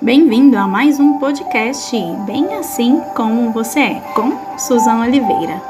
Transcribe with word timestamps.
Bem-vindo 0.00 0.56
a 0.56 0.68
mais 0.68 1.00
um 1.00 1.18
podcast 1.18 1.90
Bem 2.24 2.54
Assim 2.54 3.00
Como 3.16 3.50
Você 3.50 3.80
É, 3.80 4.00
com 4.14 4.56
Suzana 4.56 5.06
Oliveira. 5.06 5.60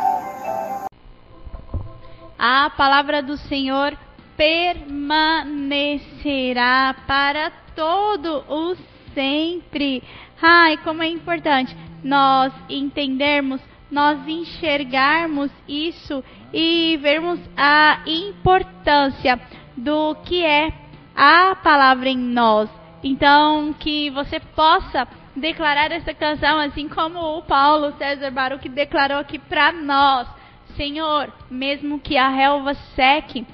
A 2.39 2.69
palavra 2.77 3.23
do 3.23 3.39
Senhor 3.39 3.97
permanecerá 4.37 6.95
para 7.07 7.51
todo 7.75 8.45
o 8.51 8.77
sempre. 9.15 10.03
Ai, 10.43 10.77
como 10.85 11.03
é 11.03 11.09
importante 11.09 11.75
nós 12.05 12.53
entendermos, 12.69 13.63
nós 13.91 14.19
enxergarmos 14.29 15.51
isso 15.67 16.23
e 16.53 16.99
vermos 17.01 17.41
a 17.57 18.01
importância 18.07 19.41
do 19.75 20.15
que 20.17 20.45
é 20.45 20.71
a 21.17 21.57
palavra 21.57 22.11
em 22.11 22.19
nós. 22.19 22.69
Então, 23.03 23.73
que 23.79 24.11
você 24.11 24.41
possa 24.41 25.07
declarar 25.37 25.93
essa 25.93 26.13
canção 26.13 26.59
assim 26.59 26.89
como 26.89 27.19
o 27.21 27.43
Paulo 27.43 27.95
César 27.97 28.31
Baruch 28.31 28.69
declarou 28.69 29.19
aqui 29.19 29.39
para 29.39 29.73
nós. 29.73 30.29
Senhor, 30.77 31.33
mesmo 31.51 31.99
que 31.99 32.17
a 32.17 32.29
relva 32.29 32.75
seque, 32.95 33.47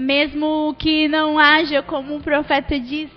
mesmo 0.00 0.74
que 0.78 1.08
não 1.08 1.38
haja, 1.38 1.82
como 1.82 2.16
o 2.16 2.22
profeta 2.22 2.78
diz, 2.78 3.10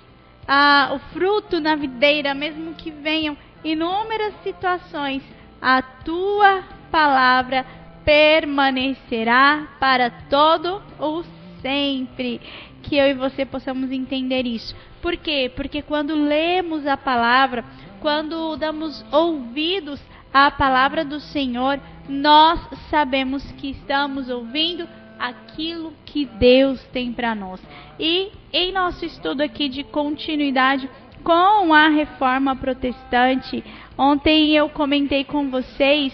ah, 0.48 0.92
o 0.94 1.00
fruto 1.14 1.60
na 1.60 1.76
videira, 1.76 2.34
mesmo 2.34 2.74
que 2.74 2.92
venham 2.92 3.38
inúmeras 3.64 4.34
situações, 4.44 5.24
a 5.62 5.82
tua 5.82 6.64
palavra 6.92 7.66
permanecerá 8.04 9.68
para 9.80 10.10
todo 10.30 10.82
o 11.00 11.24
sempre. 11.62 12.42
Que 12.84 12.98
eu 12.98 13.08
e 13.08 13.14
você 13.14 13.46
possamos 13.46 13.92
entender 13.92 14.46
isso. 14.46 14.76
Por 15.02 15.18
quê? 15.18 15.52
Porque 15.56 15.82
quando 15.82 16.14
lemos 16.14 16.86
a 16.86 16.96
palavra, 16.96 17.66
quando 18.00 18.56
damos 18.58 19.04
ouvidos 19.12 20.00
à 20.34 20.52
palavra 20.52 21.04
do 21.04 21.20
Senhor, 21.20 21.80
nós 22.08 22.60
sabemos 22.90 23.44
que 23.54 23.72
estamos 23.72 24.30
ouvindo 24.30 24.88
aquilo 25.18 25.94
que 26.06 26.26
Deus 26.26 26.84
tem 26.92 27.14
para 27.14 27.34
nós. 27.34 27.62
E 28.00 28.30
em 28.52 28.72
nosso 28.72 29.06
estudo 29.06 29.42
aqui 29.42 29.70
de 29.70 29.84
continuidade 29.84 30.90
com 31.24 31.74
a 31.74 31.88
reforma 31.88 32.56
protestante, 32.56 33.64
ontem 33.98 34.52
eu 34.52 34.68
comentei 34.70 35.24
com 35.24 35.50
vocês 35.50 36.14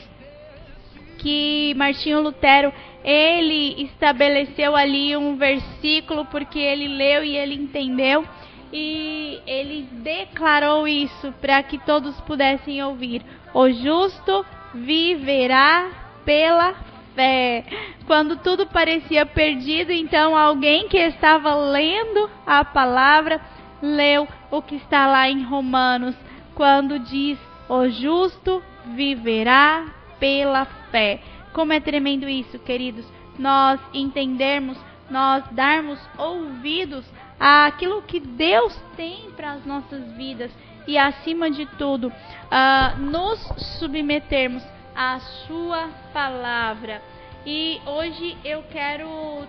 que 1.18 1.74
Martinho 1.76 2.22
Lutero 2.22 2.72
ele 3.04 3.84
estabeleceu 3.84 4.76
ali 4.76 5.16
um 5.16 5.36
versículo 5.36 6.26
porque 6.26 6.60
ele 6.60 6.88
leu 6.88 7.24
e 7.24 7.36
ele 7.36 7.56
entendeu 7.56 8.26
e 8.72 9.42
ele 9.48 9.88
declarou 9.92 10.88
isso 10.88 11.34
para 11.42 11.62
que 11.64 11.78
todos 11.80 12.20
pudessem 12.22 12.84
ouvir. 12.84 13.24
O 13.54 13.70
justo 13.70 14.46
viverá 14.74 15.90
pela 16.24 16.76
fé. 17.16 17.64
Quando 18.06 18.38
tudo 18.38 18.68
parecia 18.68 19.26
perdido, 19.26 19.92
então 19.92 20.38
alguém 20.38 20.88
que 20.88 20.98
estava 20.98 21.56
lendo 21.56 22.30
a 22.46 22.64
palavra 22.64 23.42
leu 23.82 24.28
o 24.52 24.62
que 24.62 24.76
está 24.76 25.08
lá 25.08 25.30
em 25.30 25.44
Romanos, 25.44 26.16
quando 26.54 27.00
diz: 27.00 27.40
O 27.68 27.88
justo 27.90 28.62
viverá 28.86 29.86
pela 30.20 30.66
fé. 30.92 31.20
Como 31.54 31.74
é 31.74 31.80
tremendo 31.80 32.28
isso, 32.28 32.60
queridos. 32.60 33.06
Nós 33.38 33.80
entendermos, 33.94 34.78
nós 35.10 35.44
darmos 35.52 36.00
ouvidos 36.18 37.06
àquilo 37.40 38.02
que 38.02 38.20
Deus 38.20 38.78
tem 38.96 39.32
para 39.32 39.54
as 39.54 39.66
nossas 39.66 40.12
vidas 40.14 40.52
e, 40.88 40.98
acima 40.98 41.50
de 41.50 41.66
tudo, 41.78 42.08
uh, 42.08 43.00
nos 43.00 43.40
submetermos 43.80 44.64
à 44.96 45.20
Sua 45.20 45.90
palavra. 46.14 47.02
E 47.46 47.80
hoje 47.86 48.38
eu 48.44 48.64
quero 48.72 49.08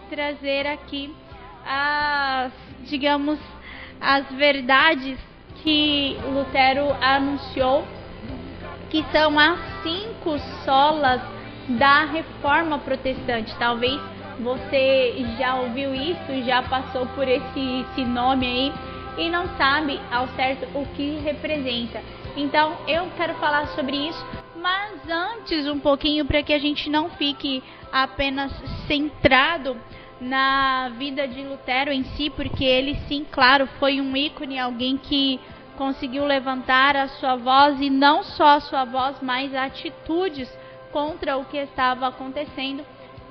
trazer 0.09 0.67
aqui 0.67 1.15
as, 1.67 2.53
digamos, 2.85 3.39
as 4.01 4.31
verdades 4.33 5.19
que 5.63 6.17
Lutero 6.33 6.93
anunciou, 7.03 7.85
que 8.89 9.05
são 9.13 9.39
as 9.39 9.59
cinco 9.83 10.39
solas 10.65 11.21
da 11.79 12.05
reforma 12.05 12.79
protestante. 12.79 13.55
Talvez 13.59 14.01
você 14.39 15.25
já 15.39 15.57
ouviu 15.57 15.95
isso, 15.95 16.43
já 16.45 16.63
passou 16.63 17.07
por 17.09 17.29
esse, 17.29 17.85
esse 17.91 18.05
nome 18.05 18.47
aí 18.47 18.73
e 19.19 19.29
não 19.29 19.47
sabe 19.57 20.01
ao 20.11 20.29
certo 20.29 20.67
o 20.75 20.87
que 20.95 21.19
representa. 21.19 22.01
Então 22.37 22.77
eu 22.89 23.09
quero 23.17 23.35
falar 23.35 23.67
sobre 23.69 23.97
isso, 23.97 24.27
mas 24.57 25.09
antes 25.09 25.67
um 25.67 25.79
pouquinho 25.79 26.25
para 26.25 26.43
que 26.43 26.53
a 26.53 26.59
gente 26.59 26.89
não 26.89 27.11
fique 27.11 27.63
apenas 27.93 28.53
centrado 28.87 29.77
na 30.21 30.91
vida 30.91 31.27
de 31.27 31.43
Lutero 31.43 31.91
em 31.91 32.05
si, 32.05 32.31
porque 32.31 32.65
ele 32.65 32.95
sim, 33.09 33.27
claro, 33.31 33.67
foi 33.79 34.01
um 34.01 34.17
ícone, 34.17 34.59
alguém 34.59 34.97
que 34.97 35.41
conseguiu 35.77 36.27
levantar 36.27 36.95
a 36.95 37.09
sua 37.09 37.37
voz 37.37 37.81
e 37.81 37.89
não 37.89 38.23
só 38.23 38.49
a 38.49 38.61
sua 38.61 38.85
voz, 38.85 39.17
mas 39.23 39.55
atitudes 39.55 40.49
contra 40.93 41.37
o 41.37 41.45
que 41.45 41.57
estava 41.57 42.09
acontecendo. 42.09 42.85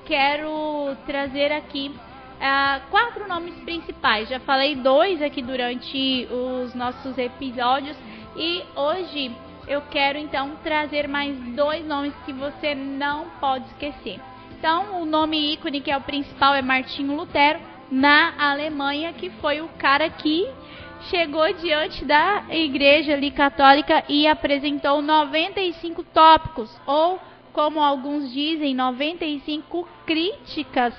Quero 0.06 0.96
trazer 1.06 1.52
aqui 1.52 1.92
uh, 2.40 2.90
quatro 2.90 3.28
nomes 3.28 3.56
principais. 3.64 4.30
Já 4.30 4.40
falei 4.40 4.76
dois 4.76 5.22
aqui 5.22 5.42
durante 5.42 6.28
os 6.32 6.74
nossos 6.74 7.18
episódios 7.18 7.98
e 8.36 8.64
hoje 8.76 9.32
eu 9.68 9.82
quero 9.92 10.18
então 10.18 10.56
trazer 10.64 11.08
mais 11.08 11.38
dois 11.56 11.86
nomes 11.86 12.14
que 12.26 12.34
você 12.34 12.74
não 12.74 13.26
pode 13.40 13.66
esquecer. 13.66 14.20
Então, 14.58 15.02
o 15.02 15.06
nome 15.06 15.54
ícone 15.54 15.80
que 15.80 15.92
é 15.92 15.96
o 15.96 16.02
principal 16.02 16.54
é 16.54 16.62
Martinho 16.62 17.16
Lutero, 17.16 17.60
na 17.90 18.34
Alemanha, 18.38 19.14
que 19.14 19.30
foi 19.30 19.62
o 19.62 19.70
cara 19.78 20.10
que 20.10 20.50
chegou 21.10 21.52
diante 21.54 22.04
da 22.04 22.44
igreja 22.50 23.14
ali 23.14 23.32
católica 23.32 24.04
e 24.10 24.28
apresentou 24.28 25.02
95 25.02 26.04
tópicos, 26.04 26.70
ou 26.86 27.20
como 27.54 27.82
alguns 27.82 28.32
dizem, 28.32 28.76
95 28.76 29.88
críticas 30.06 30.94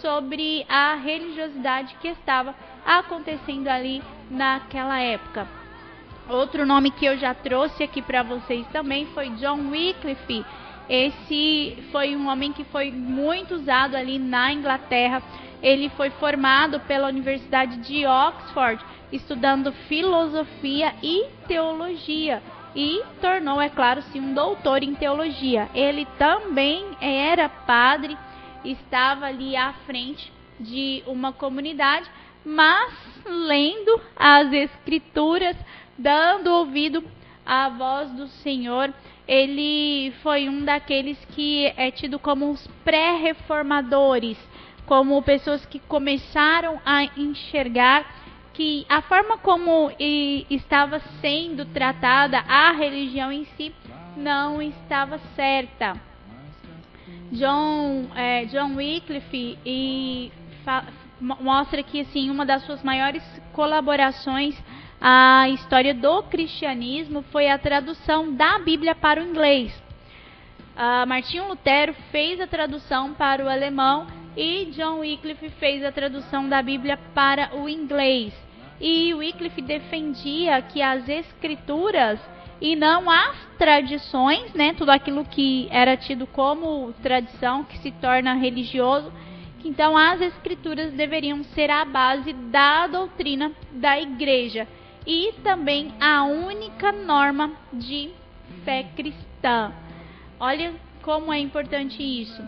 sobre 0.00 0.64
a 0.68 0.94
religiosidade 0.94 1.96
que 2.00 2.08
estava 2.08 2.54
acontecendo 2.84 3.68
ali 3.68 4.02
naquela 4.30 5.00
época. 5.00 5.48
Outro 6.28 6.66
nome 6.66 6.90
que 6.90 7.06
eu 7.06 7.16
já 7.16 7.34
trouxe 7.34 7.82
aqui 7.82 8.02
para 8.02 8.22
vocês 8.22 8.66
também 8.68 9.06
foi 9.06 9.30
John 9.30 9.70
Wycliffe 9.70 10.44
esse 10.88 11.82
foi 11.90 12.14
um 12.14 12.28
homem 12.28 12.52
que 12.52 12.62
foi 12.64 12.92
muito 12.92 13.56
usado 13.56 13.96
ali 13.96 14.18
na 14.18 14.52
Inglaterra. 14.52 15.22
Ele 15.62 15.88
foi 15.90 16.10
formado 16.10 16.78
pela 16.80 17.08
Universidade 17.08 17.78
de 17.78 18.06
Oxford, 18.06 18.84
estudando 19.10 19.72
filosofia 19.72 20.94
e 21.02 21.26
teologia 21.48 22.42
e 22.76 23.02
tornou, 23.22 23.58
é 23.58 23.70
claro, 23.70 24.02
se 24.02 24.20
um 24.20 24.34
doutor 24.34 24.82
em 24.82 24.94
teologia. 24.94 25.70
Ele 25.74 26.06
também 26.18 26.84
era 27.00 27.48
padre, 27.48 28.16
estava 28.62 29.26
ali 29.26 29.56
à 29.56 29.72
frente 29.86 30.30
de 30.60 31.02
uma 31.06 31.32
comunidade, 31.32 32.08
mas 32.44 32.92
lendo 33.24 34.00
as 34.14 34.52
escrituras, 34.52 35.56
dando 35.96 36.52
ouvido 36.52 37.02
à 37.46 37.70
voz 37.70 38.10
do 38.12 38.28
Senhor, 38.28 38.92
ele 39.26 40.12
foi 40.22 40.46
um 40.48 40.62
daqueles 40.62 41.18
que 41.34 41.72
é 41.76 41.90
tido 41.90 42.18
como 42.18 42.50
os 42.50 42.66
pré-reformadores, 42.84 44.38
como 44.84 45.22
pessoas 45.22 45.64
que 45.64 45.80
começaram 45.80 46.78
a 46.84 47.04
enxergar 47.16 48.25
que 48.56 48.86
a 48.88 49.02
forma 49.02 49.36
como 49.36 49.92
estava 49.98 50.98
sendo 51.20 51.66
tratada 51.66 52.38
a 52.48 52.72
religião 52.72 53.30
em 53.30 53.44
si 53.56 53.70
não 54.16 54.62
estava 54.62 55.18
certa. 55.36 55.94
John, 57.30 58.06
é, 58.16 58.46
John 58.46 58.74
Wycliffe 58.76 59.58
e 59.64 60.32
mostra 61.20 61.82
que 61.82 62.00
assim 62.00 62.30
uma 62.30 62.46
das 62.46 62.62
suas 62.62 62.82
maiores 62.82 63.22
colaborações 63.52 64.56
a 64.98 65.50
história 65.50 65.92
do 65.92 66.22
cristianismo 66.22 67.22
foi 67.30 67.50
a 67.50 67.58
tradução 67.58 68.34
da 68.34 68.58
Bíblia 68.58 68.94
para 68.94 69.20
o 69.22 69.26
inglês. 69.26 69.70
Uh, 70.74 71.06
Martinho 71.06 71.46
Lutero 71.48 71.94
fez 72.10 72.40
a 72.40 72.46
tradução 72.46 73.12
para 73.12 73.44
o 73.44 73.48
alemão 73.50 74.06
e 74.34 74.66
John 74.76 75.00
Wycliffe 75.00 75.50
fez 75.50 75.84
a 75.84 75.92
tradução 75.92 76.48
da 76.48 76.62
Bíblia 76.62 76.98
para 77.14 77.54
o 77.54 77.68
inglês. 77.68 78.45
E 78.80 79.14
Wycliffe 79.14 79.62
defendia 79.62 80.60
que 80.62 80.82
as 80.82 81.08
escrituras 81.08 82.20
e 82.60 82.74
não 82.74 83.10
as 83.10 83.36
tradições, 83.58 84.52
né, 84.54 84.74
tudo 84.74 84.90
aquilo 84.90 85.24
que 85.24 85.68
era 85.70 85.96
tido 85.96 86.26
como 86.26 86.92
tradição, 87.02 87.64
que 87.64 87.78
se 87.78 87.90
torna 87.92 88.34
religioso, 88.34 89.12
então 89.64 89.96
as 89.96 90.20
escrituras 90.20 90.92
deveriam 90.92 91.42
ser 91.42 91.70
a 91.70 91.84
base 91.84 92.32
da 92.32 92.86
doutrina 92.86 93.52
da 93.72 94.00
igreja 94.00 94.66
e 95.06 95.32
também 95.42 95.92
a 96.00 96.24
única 96.24 96.92
norma 96.92 97.52
de 97.72 98.10
fé 98.64 98.86
cristã. 98.94 99.72
Olha 100.38 100.72
como 101.02 101.32
é 101.32 101.38
importante 101.38 102.02
isso. 102.02 102.42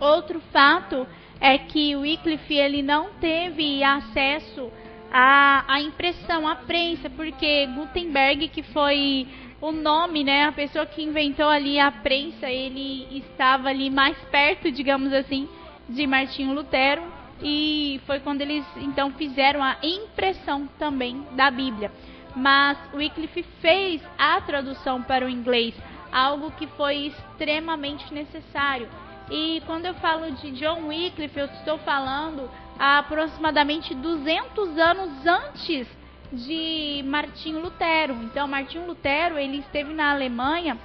Outro 0.00 0.40
fato 0.52 1.06
é 1.40 1.56
que 1.58 1.94
Wycliffe 1.94 2.54
ele 2.54 2.82
não 2.82 3.10
teve 3.20 3.82
acesso 3.82 4.70
à, 5.16 5.64
à 5.68 5.80
impressão, 5.80 6.48
à 6.48 6.56
prensa, 6.56 7.08
porque 7.08 7.68
Gutenberg, 7.68 8.48
que 8.48 8.64
foi 8.64 9.28
o 9.60 9.70
nome, 9.70 10.24
né, 10.24 10.46
a 10.46 10.50
pessoa 10.50 10.84
que 10.84 11.04
inventou 11.04 11.48
ali 11.48 11.78
a 11.78 11.92
prensa, 11.92 12.50
ele 12.50 13.06
estava 13.18 13.68
ali 13.68 13.90
mais 13.90 14.18
perto, 14.32 14.72
digamos 14.72 15.12
assim, 15.12 15.48
de 15.88 16.04
Martinho 16.04 16.52
Lutero 16.52 17.04
e 17.40 18.00
foi 18.06 18.18
quando 18.18 18.40
eles 18.40 18.64
então 18.76 19.12
fizeram 19.12 19.62
a 19.62 19.76
impressão 19.84 20.68
também 20.80 21.24
da 21.36 21.48
Bíblia. 21.48 21.92
Mas 22.34 22.76
Wycliffe 22.92 23.44
fez 23.60 24.02
a 24.18 24.40
tradução 24.40 25.00
para 25.00 25.24
o 25.24 25.28
inglês, 25.28 25.76
algo 26.10 26.50
que 26.50 26.66
foi 26.66 27.06
extremamente 27.06 28.12
necessário. 28.12 28.88
E 29.30 29.62
quando 29.64 29.86
eu 29.86 29.94
falo 29.94 30.32
de 30.32 30.50
John 30.50 30.88
Wycliffe, 30.88 31.38
eu 31.38 31.46
estou 31.46 31.78
falando 31.78 32.50
aproximadamente 32.78 33.94
200 33.94 34.78
anos 34.78 35.26
antes 35.26 35.86
de 36.32 37.02
Martinho 37.06 37.60
Lutero. 37.60 38.14
Então, 38.24 38.48
Martinho 38.48 38.86
Lutero 38.86 39.38
ele 39.38 39.58
esteve 39.58 39.92
na 39.92 40.10
Alemanha. 40.10 40.78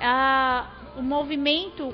Ah, 0.00 0.66
o 0.96 1.02
movimento, 1.02 1.92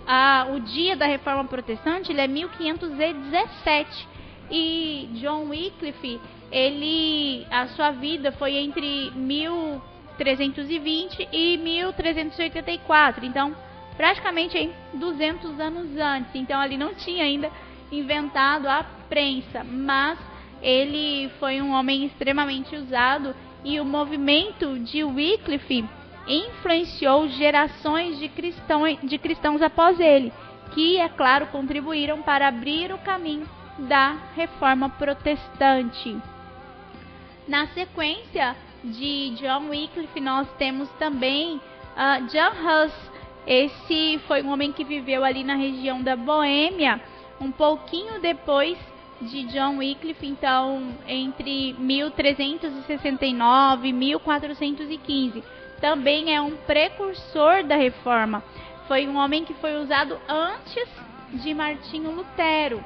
o 0.52 0.60
dia 0.60 0.96
da 0.96 1.06
Reforma 1.06 1.44
Protestante, 1.44 2.10
ele 2.10 2.20
é 2.20 2.26
1517 2.26 4.08
e 4.50 5.08
John 5.14 5.44
Wycliffe, 5.48 6.20
ele, 6.50 7.46
a 7.50 7.68
sua 7.68 7.92
vida 7.92 8.32
foi 8.32 8.56
entre 8.56 9.12
1320 9.12 11.28
e 11.30 11.56
1384. 11.58 13.24
Então, 13.24 13.54
praticamente 13.96 14.56
aí 14.56 14.74
200 14.94 15.60
anos 15.60 15.96
antes. 15.96 16.34
Então, 16.34 16.60
ele 16.62 16.78
não 16.78 16.94
tinha 16.94 17.22
ainda 17.24 17.52
inventado 17.90 18.66
a 18.66 18.84
prensa, 19.08 19.64
mas 19.64 20.18
ele 20.60 21.30
foi 21.38 21.62
um 21.62 21.72
homem 21.72 22.04
extremamente 22.04 22.74
usado 22.76 23.34
e 23.64 23.80
o 23.80 23.84
movimento 23.84 24.78
de 24.80 25.04
Wycliffe 25.04 25.84
influenciou 26.26 27.28
gerações 27.28 28.18
de, 28.18 28.28
cristão, 28.28 28.82
de 29.02 29.18
cristãos 29.18 29.62
após 29.62 29.98
ele, 29.98 30.32
que, 30.72 30.98
é 30.98 31.08
claro, 31.08 31.46
contribuíram 31.46 32.20
para 32.22 32.48
abrir 32.48 32.92
o 32.92 32.98
caminho 32.98 33.48
da 33.78 34.16
reforma 34.34 34.90
protestante. 34.90 36.16
Na 37.46 37.66
sequência 37.68 38.54
de 38.84 39.30
John 39.36 39.70
Wycliffe, 39.70 40.20
nós 40.20 40.46
temos 40.58 40.88
também 40.98 41.56
uh, 41.56 42.26
John 42.26 42.84
Hus. 42.84 42.92
Esse 43.46 44.20
foi 44.26 44.42
um 44.42 44.52
homem 44.52 44.72
que 44.72 44.84
viveu 44.84 45.24
ali 45.24 45.42
na 45.42 45.54
região 45.54 46.02
da 46.02 46.14
Boêmia, 46.14 47.00
um 47.40 47.50
pouquinho 47.50 48.20
depois 48.20 48.78
de 49.20 49.44
John 49.44 49.78
Wycliffe, 49.78 50.26
então 50.26 50.94
entre 51.06 51.74
1369 51.78 53.88
e 53.88 53.92
1415. 53.92 55.42
Também 55.80 56.34
é 56.34 56.40
um 56.40 56.56
precursor 56.56 57.62
da 57.64 57.76
reforma. 57.76 58.42
Foi 58.86 59.06
um 59.06 59.16
homem 59.16 59.44
que 59.44 59.54
foi 59.54 59.76
usado 59.76 60.18
antes 60.28 60.88
de 61.32 61.54
Martinho 61.54 62.10
Lutero. 62.10 62.84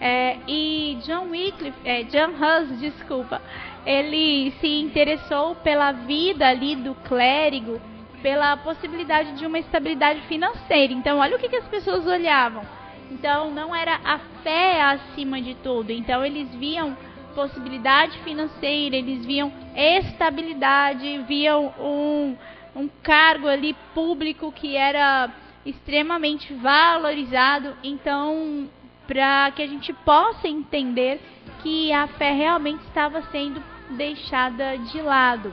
É, 0.00 0.38
e 0.48 0.98
John 1.02 1.28
Wycliffe, 1.30 1.78
é, 1.84 2.04
John 2.04 2.30
Hus, 2.30 2.80
desculpa, 2.80 3.42
ele 3.84 4.50
se 4.52 4.80
interessou 4.80 5.54
pela 5.56 5.92
vida 5.92 6.48
ali 6.48 6.76
do 6.76 6.94
clérigo, 7.06 7.78
pela 8.22 8.56
possibilidade 8.56 9.32
de 9.32 9.46
uma 9.46 9.58
estabilidade 9.58 10.22
financeira. 10.22 10.92
Então, 10.92 11.18
olha 11.18 11.36
o 11.36 11.38
que, 11.38 11.50
que 11.50 11.56
as 11.56 11.68
pessoas 11.68 12.06
olhavam 12.06 12.79
então 13.10 13.50
não 13.50 13.74
era 13.74 14.00
a 14.04 14.18
fé 14.42 14.82
acima 14.82 15.42
de 15.42 15.54
tudo. 15.56 15.90
Então 15.90 16.24
eles 16.24 16.48
viam 16.54 16.96
possibilidade 17.34 18.18
financeira, 18.20 18.96
eles 18.96 19.24
viam 19.26 19.52
estabilidade, 19.74 21.24
viam 21.26 21.74
um, 21.78 22.36
um 22.74 22.88
cargo 23.02 23.48
ali 23.48 23.74
público 23.94 24.52
que 24.52 24.76
era 24.76 25.30
extremamente 25.66 26.52
valorizado. 26.54 27.76
Então, 27.82 28.68
para 29.06 29.50
que 29.50 29.62
a 29.62 29.66
gente 29.66 29.92
possa 29.92 30.48
entender 30.48 31.20
que 31.62 31.92
a 31.92 32.06
fé 32.06 32.32
realmente 32.32 32.82
estava 32.84 33.22
sendo 33.30 33.62
deixada 33.90 34.78
de 34.78 35.02
lado. 35.02 35.52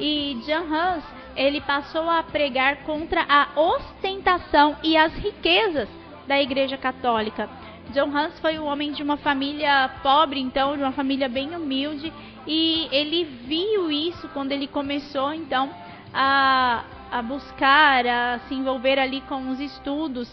E 0.00 0.38
John 0.44 0.64
Hus, 0.64 1.04
ele 1.36 1.60
passou 1.60 2.08
a 2.08 2.22
pregar 2.22 2.78
contra 2.78 3.24
a 3.28 3.48
ostentação 3.54 4.76
e 4.82 4.96
as 4.96 5.14
riquezas 5.14 5.88
da 6.26 6.40
Igreja 6.40 6.76
Católica. 6.76 7.48
John 7.92 8.16
Hans 8.16 8.38
foi 8.40 8.58
um 8.58 8.66
homem 8.66 8.92
de 8.92 9.02
uma 9.02 9.16
família 9.16 9.90
pobre, 10.02 10.40
então, 10.40 10.76
de 10.76 10.82
uma 10.82 10.92
família 10.92 11.28
bem 11.28 11.54
humilde, 11.54 12.12
e 12.46 12.88
ele 12.90 13.24
viu 13.24 13.90
isso 13.90 14.28
quando 14.28 14.52
ele 14.52 14.66
começou, 14.66 15.32
então, 15.32 15.70
a, 16.12 16.84
a 17.10 17.22
buscar, 17.22 18.06
a 18.06 18.38
se 18.48 18.54
envolver 18.54 18.98
ali 18.98 19.20
com 19.22 19.50
os 19.50 19.60
estudos 19.60 20.30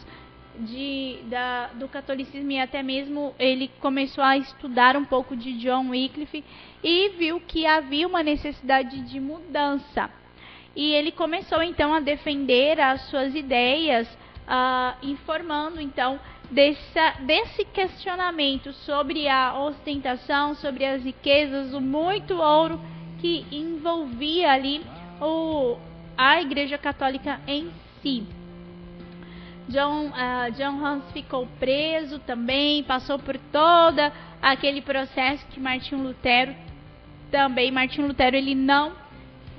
de, 0.59 1.19
da, 1.25 1.67
do 1.67 1.87
catolicismo 1.87 2.51
e 2.51 2.59
até 2.59 2.83
mesmo 2.83 3.33
ele 3.39 3.69
começou 3.79 4.23
a 4.23 4.37
estudar 4.37 4.95
um 4.95 5.05
pouco 5.05 5.35
de 5.35 5.53
John 5.53 5.89
Wycliffe 5.89 6.43
e 6.83 7.09
viu 7.09 7.39
que 7.39 7.65
havia 7.65 8.07
uma 8.07 8.21
necessidade 8.21 9.01
de 9.01 9.19
mudança. 9.19 10.09
E 10.75 10.93
ele 10.93 11.11
começou 11.11 11.61
então 11.61 11.93
a 11.93 11.99
defender 11.99 12.79
as 12.79 13.01
suas 13.09 13.35
ideias 13.35 14.07
uh, 14.47 14.97
informando 15.05 15.79
então 15.79 16.19
dessa, 16.49 17.15
desse 17.21 17.63
questionamento 17.65 18.73
sobre 18.73 19.27
a 19.27 19.57
ostentação, 19.59 20.55
sobre 20.55 20.85
as 20.85 21.03
riquezas, 21.03 21.73
o 21.73 21.81
muito 21.81 22.35
ouro 22.35 22.79
que 23.19 23.45
envolvia 23.51 24.51
ali 24.51 24.81
o, 25.21 25.77
a 26.17 26.41
Igreja 26.41 26.77
Católica 26.77 27.39
em 27.47 27.71
si. 28.01 28.25
John, 29.69 30.07
uh, 30.07 30.51
John 30.57 30.85
Hans 30.85 31.03
ficou 31.13 31.47
preso 31.59 32.19
também, 32.19 32.83
passou 32.83 33.17
por 33.17 33.37
todo 33.37 33.99
aquele 34.41 34.81
processo 34.81 35.45
que 35.47 35.59
Martinho 35.59 36.03
Lutero 36.03 36.53
também. 37.29 37.71
Martinho 37.71 38.07
Lutero 38.07 38.35
ele 38.35 38.53
não 38.53 39.00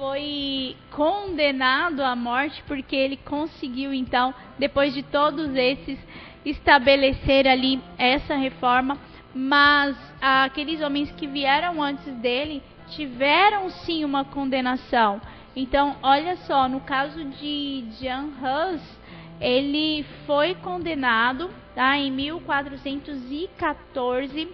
foi 0.03 0.77
condenado 0.91 2.03
à 2.03 2.17
morte 2.17 2.61
porque 2.67 2.97
ele 2.97 3.17
conseguiu 3.17 3.95
então, 3.95 4.35
depois 4.59 4.93
de 4.93 5.05
todos 5.05 5.55
esses, 5.55 5.97
estabelecer 6.45 7.47
ali 7.47 7.81
essa 7.97 8.35
reforma, 8.35 8.99
mas 9.33 9.97
aqueles 10.21 10.81
homens 10.81 11.13
que 11.13 11.29
vieram 11.29 11.81
antes 11.81 12.13
dele 12.17 12.61
tiveram 12.89 13.71
sim 13.71 14.05
uma 14.05 14.25
condenação. 14.25 15.23
Então, 15.55 15.95
olha 16.03 16.35
só, 16.39 16.69
no 16.69 16.81
caso 16.81 17.25
de 17.25 17.85
Jan 18.01 18.31
Hus, 18.43 18.83
ele 19.41 20.05
foi 20.27 20.57
condenado 20.57 21.49
tá, 21.77 21.97
em 21.97 22.11
1414. 22.11 24.49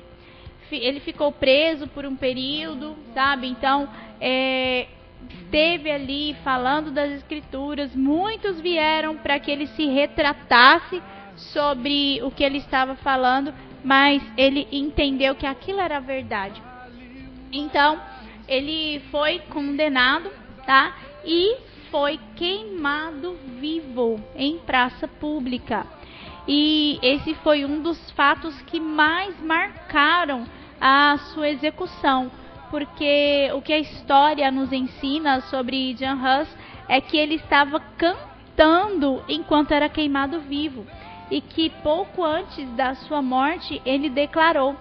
Ele 0.71 1.01
ficou 1.01 1.33
preso 1.33 1.89
por 1.89 2.05
um 2.05 2.15
período, 2.15 2.95
sabe? 3.15 3.47
Então, 3.47 3.89
é, 4.21 4.89
esteve 5.31 5.91
ali 5.91 6.37
falando 6.45 6.91
das 6.91 7.11
escrituras, 7.13 7.95
muitos 7.95 8.61
vieram 8.61 9.17
para 9.17 9.39
que 9.39 9.51
ele 9.51 9.67
se 9.69 9.87
retratasse 9.87 11.03
sobre 11.37 12.21
o 12.23 12.31
que 12.31 12.45
ele 12.45 12.59
estava 12.59 12.95
falando, 12.97 13.53
mas 13.83 14.23
ele 14.37 14.69
entendeu 14.71 15.35
que 15.35 15.47
aquilo 15.47 15.81
era 15.81 16.01
verdade. 16.01 16.63
Então, 17.51 17.99
ele 18.47 19.01
foi 19.11 19.39
condenado, 19.51 20.31
tá? 20.67 20.95
E 21.25 21.57
foi 21.91 22.21
queimado 22.37 23.37
vivo 23.59 24.21
em 24.37 24.59
praça 24.59 25.09
pública. 25.09 25.87
E 26.47 26.99
esse 27.03 27.35
foi 27.37 27.65
um 27.65 27.83
dos 27.83 28.11
fatos 28.13 28.61
que 28.63 28.81
mais 28.81 29.39
marcaram 29.41 30.47
a 30.81 31.19
sua 31.33 31.49
execução 31.49 32.31
porque 32.71 33.51
o 33.55 33.63
que 33.63 33.73
a 33.73 33.79
história 33.79 34.51
nos 34.51 34.73
ensina 34.73 35.41
sobre 35.43 35.95
Jan 35.97 36.15
Hus 36.15 36.49
é 36.89 37.01
que 37.01 37.17
ele 37.17 37.35
estava 37.35 37.81
cantando 37.97 39.23
enquanto 39.29 39.73
era 39.73 39.89
queimado 39.89 40.41
vivo 40.41 40.87
e 41.31 41.41
que 41.41 41.71
pouco 41.83 42.25
antes 42.25 42.69
da 42.71 42.95
sua 42.95 43.21
morte 43.21 43.81
ele 43.85 44.09
declarou 44.09 44.77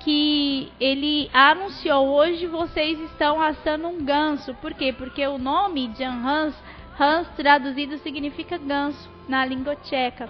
que 0.00 0.72
ele 0.80 1.28
anunciou 1.32 2.08
hoje 2.08 2.46
vocês 2.46 2.98
estão 3.00 3.40
assando 3.42 3.88
um 3.88 4.04
ganso. 4.04 4.54
Por 4.54 4.72
quê? 4.74 4.92
Porque 4.92 5.26
o 5.26 5.38
nome 5.38 5.90
Jan 5.98 6.22
Hans, 6.24 6.54
Hans 6.98 7.28
traduzido 7.36 7.98
significa 7.98 8.56
ganso 8.58 9.10
na 9.28 9.44
língua 9.44 9.76
tcheca. 9.76 10.28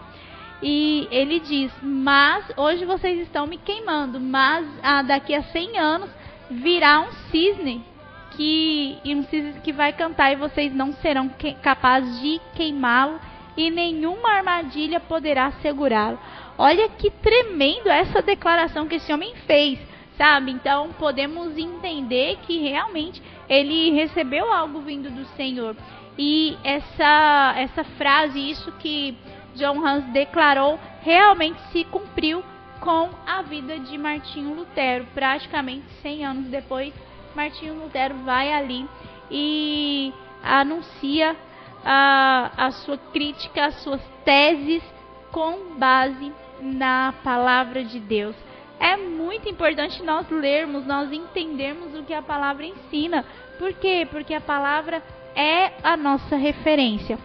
E 0.62 1.07
ele 1.11 1.38
diz: 1.38 1.71
Mas 1.83 2.45
hoje 2.57 2.85
vocês 2.85 3.21
estão 3.21 3.47
me 3.47 3.59
queimando, 3.59 4.19
mas 4.19 4.67
ah, 4.83 5.03
daqui 5.03 5.35
a 5.35 5.43
100 5.43 5.79
anos 5.79 6.11
virá 6.50 7.00
um 7.00 7.12
cisne 7.31 7.85
que 8.33 8.99
e 9.05 9.61
que 9.62 9.73
vai 9.73 9.93
cantar 9.93 10.33
e 10.33 10.37
vocês 10.37 10.73
não 10.73 10.93
serão 10.95 11.31
capazes 11.62 12.21
de 12.21 12.40
queimá-lo 12.55 13.21
e 13.57 13.71
nenhuma 13.71 14.31
armadilha 14.31 15.00
poderá 15.00 15.50
segurá-lo. 15.61 16.19
Olha 16.57 16.88
que 16.88 17.11
tremendo 17.11 17.88
essa 17.88 18.23
declaração 18.23 18.87
que 18.87 18.97
esse 18.97 19.12
homem 19.12 19.35
fez, 19.47 19.81
sabe? 20.17 20.52
Então 20.52 20.90
podemos 20.99 21.57
entender 21.59 22.38
que 22.47 22.59
realmente 22.59 23.21
ele 23.49 23.90
recebeu 23.90 24.52
algo 24.52 24.81
vindo 24.81 25.11
do 25.11 25.25
Senhor. 25.37 25.76
E 26.17 26.57
essa 26.62 27.55
essa 27.57 27.85
frase, 27.85 28.38
isso 28.38 28.71
que 28.78 29.17
John 29.55 29.85
Hans 29.85 30.05
declarou, 30.12 30.78
realmente 31.02 31.61
se 31.73 31.85
cumpriu 31.85 32.45
com 32.88 33.11
a 33.26 33.42
vida 33.42 33.78
de 33.78 33.99
Martinho 33.99 34.54
Lutero. 34.54 35.07
Praticamente 35.12 35.85
100 36.00 36.25
anos 36.25 36.47
depois, 36.47 36.95
Martinho 37.37 37.75
Lutero 37.75 38.14
vai 38.25 38.50
ali 38.50 38.88
e 39.30 40.11
anuncia 40.42 41.37
a, 41.85 42.50
a 42.57 42.71
sua 42.71 42.97
crítica, 42.97 43.66
as 43.66 43.75
suas 43.83 44.00
teses 44.25 44.83
com 45.30 45.76
base 45.78 46.33
na 46.62 47.12
palavra 47.23 47.85
de 47.85 48.00
Deus. 48.00 48.35
É 48.80 48.97
muito 48.97 49.50
importante 49.50 50.02
nós 50.02 50.26
lermos, 50.30 50.87
nós 50.87 51.12
entendermos 51.12 51.95
o 51.95 52.04
que 52.04 52.14
a 52.14 52.23
palavra 52.23 52.64
ensina. 52.64 53.23
Por 53.59 53.75
quê? 53.75 54.09
Porque 54.11 54.33
a 54.33 54.40
palavra 54.40 55.02
é 55.37 55.73
a 55.83 55.95
nossa 55.95 56.37
referência. 56.37 57.18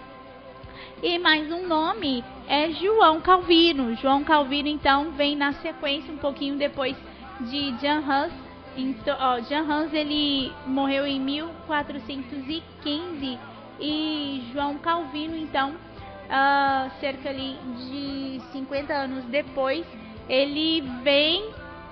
E 1.05 1.19
mais 1.19 1.51
um 1.51 1.67
nome 1.67 2.24
é 2.48 2.72
João 2.72 3.19
Calvino. 3.19 3.93
João 3.95 4.24
Calvino, 4.24 4.69
então, 4.69 5.12
vem 5.12 5.36
na 5.36 5.51
sequência 5.51 6.13
um 6.13 6.17
pouquinho 6.17 6.55
depois 6.55 6.95
de 7.41 7.75
Jan 7.81 8.00
Hus. 8.00 8.31
Então, 8.77 9.17
ó, 9.19 9.41
Jan 9.41 9.63
Hus 9.63 9.91
ele 9.91 10.50
morreu 10.65 11.05
em 11.05 11.19
1415 11.19 13.38
e 13.81 14.50
João 14.53 14.77
Calvino, 14.77 15.36
então, 15.36 15.72
uh, 15.72 16.89
cerca 17.01 17.31
ali 17.31 17.57
de 17.89 18.39
50 18.53 18.93
anos 18.93 19.25
depois, 19.25 19.86
ele 20.29 20.79
vem 21.03 21.50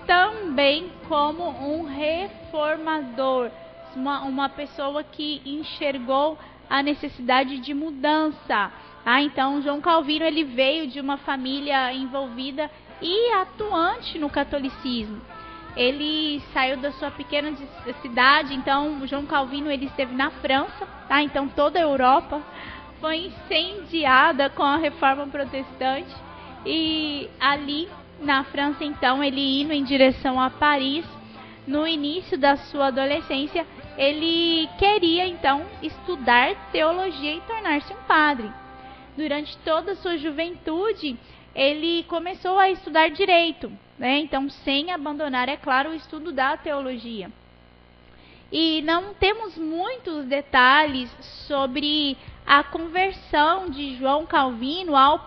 também 0.07 0.89
como 1.09 1.49
um 1.49 1.83
reformador, 1.83 3.51
uma, 3.93 4.21
uma 4.21 4.47
pessoa 4.47 5.03
que 5.03 5.41
enxergou 5.45 6.39
a 6.69 6.81
necessidade 6.81 7.57
de 7.57 7.73
mudança. 7.73 8.71
Ah, 9.05 9.22
então 9.22 9.62
João 9.62 9.81
Calvino 9.81 10.25
ele 10.25 10.43
veio 10.43 10.88
de 10.88 11.00
uma 11.00 11.17
família 11.17 11.91
envolvida 11.93 12.70
e 13.01 13.34
atuante 13.34 14.20
no 14.20 14.29
catolicismo. 14.29 15.20
Ele 15.75 16.41
saiu 16.53 16.77
da 16.77 16.91
sua 16.91 17.10
pequena 17.10 17.51
cidade, 18.01 18.53
então 18.53 19.05
João 19.08 19.25
Calvino 19.25 19.72
ele 19.72 19.86
esteve 19.86 20.13
na 20.13 20.29
França, 20.29 20.86
tá? 21.08 21.24
Então 21.24 21.48
toda 21.48 21.79
a 21.79 21.84
Europa 21.84 22.41
foi 23.00 23.25
incendiada 23.27 24.50
com 24.50 24.63
a 24.63 24.77
reforma 24.77 25.25
protestante 25.27 26.13
e 26.65 27.27
ali 27.39 27.89
na 28.20 28.43
França 28.43 28.84
então 28.84 29.24
ele 29.24 29.62
indo 29.62 29.74
em 29.74 29.84
direção 29.84 30.39
a 30.39 30.50
Paris, 30.50 31.05
no 31.65 31.88
início 31.88 32.38
da 32.38 32.58
sua 32.58 32.88
adolescência, 32.88 33.65
ele 33.98 34.67
queria 34.77 35.27
então 35.27 35.65
estudar 35.81 36.55
teologia 36.72 37.36
e 37.36 37.41
tornar-se 37.41 37.93
um 37.93 38.03
padre. 38.08 38.60
Durante 39.21 39.55
toda 39.59 39.91
a 39.91 39.95
sua 39.97 40.17
juventude, 40.17 41.15
ele 41.53 42.01
começou 42.07 42.57
a 42.57 42.71
estudar 42.71 43.11
direito, 43.11 43.71
né? 43.99 44.17
Então, 44.17 44.49
sem 44.49 44.91
abandonar, 44.91 45.47
é 45.47 45.55
claro, 45.55 45.91
o 45.91 45.93
estudo 45.93 46.31
da 46.31 46.57
teologia. 46.57 47.31
E 48.51 48.81
não 48.81 49.13
temos 49.13 49.55
muitos 49.55 50.25
detalhes 50.25 51.07
sobre 51.47 52.17
a 52.47 52.63
conversão 52.63 53.69
de 53.69 53.95
João 53.95 54.25
Calvino 54.25 54.95
ao 54.95 55.23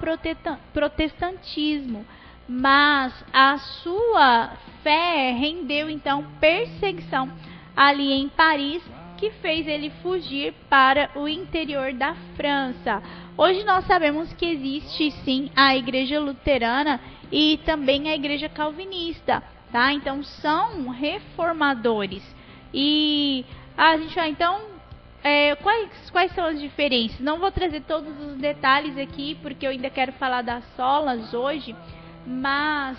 protestantismo, 0.73 2.05
mas 2.49 3.15
a 3.33 3.59
sua 3.59 4.57
fé 4.83 5.31
rendeu 5.39 5.89
então 5.89 6.27
perseguição 6.41 7.31
ali 7.77 8.13
em 8.13 8.29
Paris, 8.29 8.83
que 9.17 9.31
fez 9.33 9.67
ele 9.67 9.91
fugir 10.03 10.55
para 10.69 11.11
o 11.15 11.29
interior 11.29 11.93
da 11.93 12.15
França. 12.37 13.03
Hoje 13.37 13.65
nós 13.65 13.87
sabemos 13.87 14.33
que 14.33 14.47
existe 14.47 15.11
sim 15.25 15.51
a 15.57 15.77
igreja 15.77 16.21
luterana 16.21 17.01
e 17.31 17.59
também 17.65 18.09
a 18.09 18.15
igreja 18.15 18.49
calvinista, 18.49 19.43
tá? 19.73 19.93
Então 19.93 20.23
são 20.23 20.89
reformadores. 20.89 22.23
E 22.73 23.45
a 23.77 23.97
gente 23.97 24.15
vai 24.15 24.31
então 24.31 24.61
é, 25.23 25.55
quais, 25.57 26.11
quais 26.11 26.35
são 26.35 26.45
as 26.45 26.61
diferenças? 26.61 27.19
Não 27.19 27.39
vou 27.39 27.51
trazer 27.51 27.81
todos 27.83 28.15
os 28.21 28.37
detalhes 28.37 28.99
aqui, 28.99 29.37
porque 29.41 29.67
eu 29.67 29.71
ainda 29.71 29.89
quero 29.89 30.13
falar 30.13 30.43
das 30.43 30.63
solas 30.77 31.33
hoje, 31.33 31.75
mas 32.27 32.99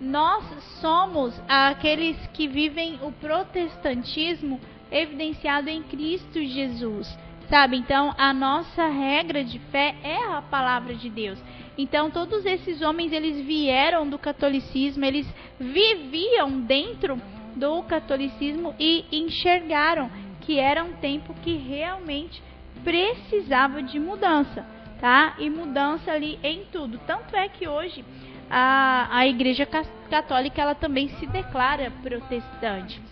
nós 0.00 0.44
somos 0.80 1.40
aqueles 1.46 2.16
que 2.34 2.48
vivem 2.48 2.98
o 3.02 3.12
protestantismo 3.12 4.60
evidenciado 4.90 5.68
em 5.68 5.82
Cristo 5.82 6.42
Jesus 6.42 7.16
sabe? 7.50 7.76
Então, 7.76 8.14
a 8.16 8.32
nossa 8.32 8.86
regra 8.86 9.42
de 9.42 9.58
fé 9.58 9.96
é 10.04 10.24
a 10.32 10.40
palavra 10.40 10.94
de 10.94 11.10
Deus. 11.10 11.36
Então, 11.76 12.08
todos 12.08 12.46
esses 12.46 12.80
homens, 12.80 13.12
eles 13.12 13.44
vieram 13.44 14.08
do 14.08 14.18
catolicismo, 14.18 15.04
eles 15.04 15.26
viviam 15.58 16.60
dentro 16.60 17.20
do 17.56 17.82
catolicismo 17.82 18.74
e 18.78 19.04
enxergaram 19.10 20.08
que 20.42 20.58
era 20.58 20.84
um 20.84 20.92
tempo 20.94 21.34
que 21.42 21.56
realmente 21.56 22.40
precisava 22.84 23.82
de 23.82 23.98
mudança, 23.98 24.64
tá? 25.00 25.34
E 25.38 25.50
mudança 25.50 26.12
ali 26.12 26.38
em 26.42 26.64
tudo. 26.72 27.00
Tanto 27.06 27.34
é 27.34 27.48
que 27.48 27.66
hoje 27.66 28.04
a, 28.48 29.08
a 29.10 29.26
Igreja 29.26 29.66
Católica 30.08 30.62
ela 30.62 30.74
também 30.74 31.08
se 31.08 31.26
declara 31.26 31.92
protestante. 32.02 33.09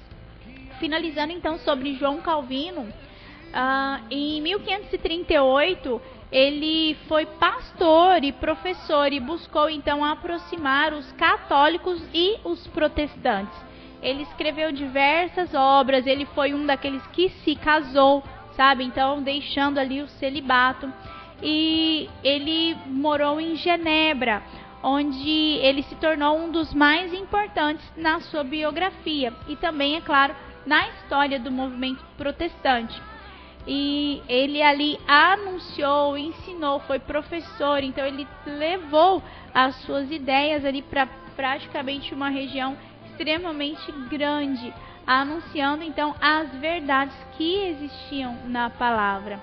Finalizando 0.79 1.33
então 1.33 1.59
sobre 1.59 1.95
João 1.95 2.19
Calvino, 2.19 2.87
Uh, 3.49 4.05
em 4.11 4.43
1538, 4.43 6.01
ele 6.31 6.95
foi 7.09 7.25
pastor 7.25 8.23
e 8.23 8.31
professor 8.31 9.11
e 9.11 9.19
buscou 9.19 9.71
então 9.71 10.05
aproximar 10.05 10.93
os 10.93 11.11
católicos 11.13 12.03
e 12.13 12.37
os 12.45 12.67
protestantes. 12.69 13.59
Ele 14.03 14.23
escreveu 14.23 14.71
diversas 14.71 15.55
obras, 15.55 16.07
ele 16.07 16.27
foi 16.27 16.53
um 16.53 16.67
daqueles 16.67 17.05
que 17.09 17.31
se 17.43 17.57
casou, 17.57 18.23
sabe? 18.55 18.85
Então, 18.85 19.23
deixando 19.23 19.79
ali 19.79 20.03
o 20.03 20.09
celibato. 20.09 20.93
E 21.43 22.09
ele 22.23 22.77
morou 22.87 23.41
em 23.41 23.57
Genebra, 23.57 24.43
onde 24.83 25.59
ele 25.63 25.83
se 25.85 25.95
tornou 25.97 26.37
um 26.37 26.51
dos 26.51 26.75
mais 26.75 27.13
importantes 27.13 27.85
na 27.97 28.21
sua 28.21 28.45
biografia 28.45 29.33
e 29.49 29.57
também, 29.57 29.97
é 29.97 30.01
claro, 30.01 30.35
na 30.69 30.87
história 30.89 31.41
do 31.41 31.51
movimento 31.51 32.05
protestante 32.19 33.01
e 33.67 34.23
ele 34.29 34.63
ali 34.63 35.01
anunciou, 35.09 36.17
ensinou, 36.17 36.81
foi 36.81 36.99
professor, 36.99 37.83
então 37.83 38.05
ele 38.05 38.29
levou 38.47 39.23
as 39.53 39.75
suas 39.83 40.11
ideias 40.11 40.65
ali 40.65 40.83
para 40.83 41.07
praticamente 41.35 42.15
uma 42.15 42.29
região 42.29 42.77
extremamente 43.07 43.91
grande, 44.11 44.73
anunciando 45.07 45.83
então 45.83 46.15
as 46.21 46.51
verdades 46.57 47.17
que 47.37 47.67
existiam 47.67 48.37
na 48.45 48.69
palavra. 48.69 49.41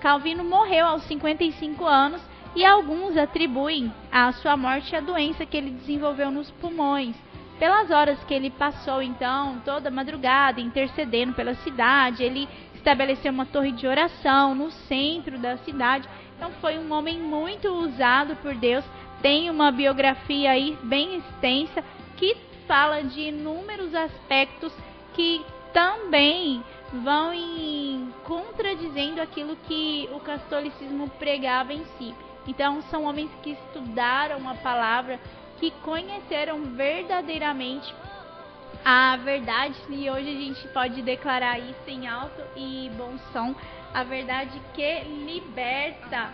Calvino 0.00 0.44
morreu 0.44 0.86
aos 0.86 1.02
55 1.04 1.84
anos 1.84 2.22
e 2.56 2.64
alguns 2.64 3.16
atribuem 3.16 3.92
a 4.10 4.32
sua 4.32 4.56
morte 4.56 4.94
a 4.94 5.00
doença 5.00 5.44
que 5.44 5.56
ele 5.56 5.70
desenvolveu 5.70 6.30
nos 6.30 6.50
pulmões. 6.52 7.14
Pelas 7.60 7.90
horas 7.90 8.18
que 8.24 8.32
ele 8.32 8.48
passou 8.48 9.02
então 9.02 9.60
toda 9.66 9.90
madrugada 9.90 10.62
intercedendo 10.62 11.34
pela 11.34 11.54
cidade, 11.56 12.24
ele 12.24 12.48
estabeleceu 12.74 13.30
uma 13.30 13.44
torre 13.44 13.70
de 13.70 13.86
oração 13.86 14.54
no 14.54 14.70
centro 14.70 15.38
da 15.38 15.58
cidade. 15.58 16.08
Então 16.38 16.50
foi 16.52 16.78
um 16.78 16.90
homem 16.90 17.18
muito 17.20 17.68
usado 17.68 18.34
por 18.36 18.54
Deus. 18.54 18.82
Tem 19.20 19.50
uma 19.50 19.70
biografia 19.70 20.52
aí 20.52 20.78
bem 20.84 21.18
extensa 21.18 21.84
que 22.16 22.34
fala 22.66 23.02
de 23.02 23.28
inúmeros 23.28 23.94
aspectos 23.94 24.72
que 25.12 25.44
também 25.74 26.64
vão 27.04 27.30
em 27.34 28.10
contradizendo 28.24 29.20
aquilo 29.20 29.54
que 29.68 30.08
o 30.14 30.20
catolicismo 30.20 31.10
pregava 31.18 31.74
em 31.74 31.84
si. 31.98 32.14
Então 32.46 32.80
são 32.84 33.04
homens 33.04 33.30
que 33.42 33.50
estudaram 33.50 34.48
a 34.48 34.54
palavra, 34.54 35.20
que 35.60 35.70
conheceram 35.82 36.62
verdadeiramente 36.74 37.94
a 38.82 39.16
verdade, 39.18 39.74
e 39.90 40.08
hoje 40.08 40.28
a 40.28 40.40
gente 40.40 40.68
pode 40.68 41.02
declarar 41.02 41.58
isso 41.58 41.86
em 41.86 42.08
alto 42.08 42.42
e 42.56 42.90
bom 42.96 43.14
som, 43.30 43.54
a 43.92 44.02
verdade 44.02 44.58
que 44.72 45.00
liberta. 45.26 46.30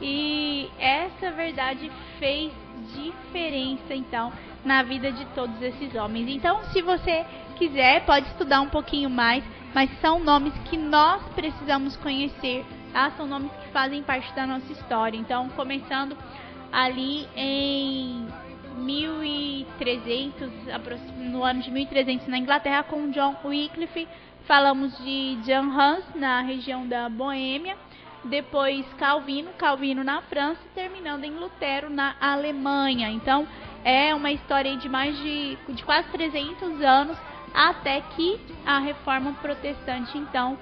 E 0.00 0.70
essa 0.78 1.30
verdade 1.30 1.92
fez 2.18 2.52
diferença, 2.94 3.94
então, 3.94 4.32
na 4.64 4.82
vida 4.82 5.12
de 5.12 5.24
todos 5.26 5.60
esses 5.60 5.94
homens. 5.94 6.28
Então, 6.28 6.64
se 6.72 6.80
você 6.80 7.24
quiser, 7.56 8.04
pode 8.06 8.26
estudar 8.28 8.62
um 8.62 8.68
pouquinho 8.68 9.10
mais, 9.10 9.44
mas 9.74 9.90
são 10.00 10.18
nomes 10.18 10.54
que 10.70 10.76
nós 10.76 11.22
precisamos 11.34 11.96
conhecer, 11.96 12.64
tá? 12.92 13.10
São 13.16 13.26
nomes 13.26 13.52
que 13.52 13.68
fazem 13.68 14.02
parte 14.02 14.32
da 14.34 14.46
nossa 14.46 14.72
história. 14.72 15.18
Então, 15.18 15.48
começando 15.50 16.16
ali 16.72 17.28
em 17.36 18.26
1300, 18.76 20.50
no 21.18 21.42
ano 21.44 21.62
de 21.62 21.70
1300 21.70 22.26
na 22.26 22.38
Inglaterra 22.38 22.82
com 22.82 23.10
John 23.10 23.36
Wycliffe, 23.44 24.08
falamos 24.46 24.96
de 24.98 25.38
Jan 25.44 25.68
Hus 25.68 26.04
na 26.14 26.40
região 26.42 26.86
da 26.86 27.08
Boêmia, 27.08 27.76
depois 28.24 28.86
Calvino, 28.98 29.50
Calvino 29.58 30.02
na 30.02 30.22
França, 30.22 30.60
terminando 30.74 31.24
em 31.24 31.32
Lutero 31.32 31.90
na 31.90 32.16
Alemanha. 32.20 33.10
Então, 33.10 33.46
é 33.84 34.14
uma 34.14 34.32
história 34.32 34.76
de 34.76 34.88
mais 34.88 35.16
de, 35.18 35.58
de 35.68 35.84
quase 35.84 36.08
300 36.08 36.80
anos 36.82 37.18
até 37.54 38.00
que 38.00 38.40
a 38.66 38.78
reforma 38.78 39.32
protestante 39.34 40.18
então 40.18 40.58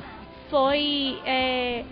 foi 0.50 1.18
é, 1.24 1.84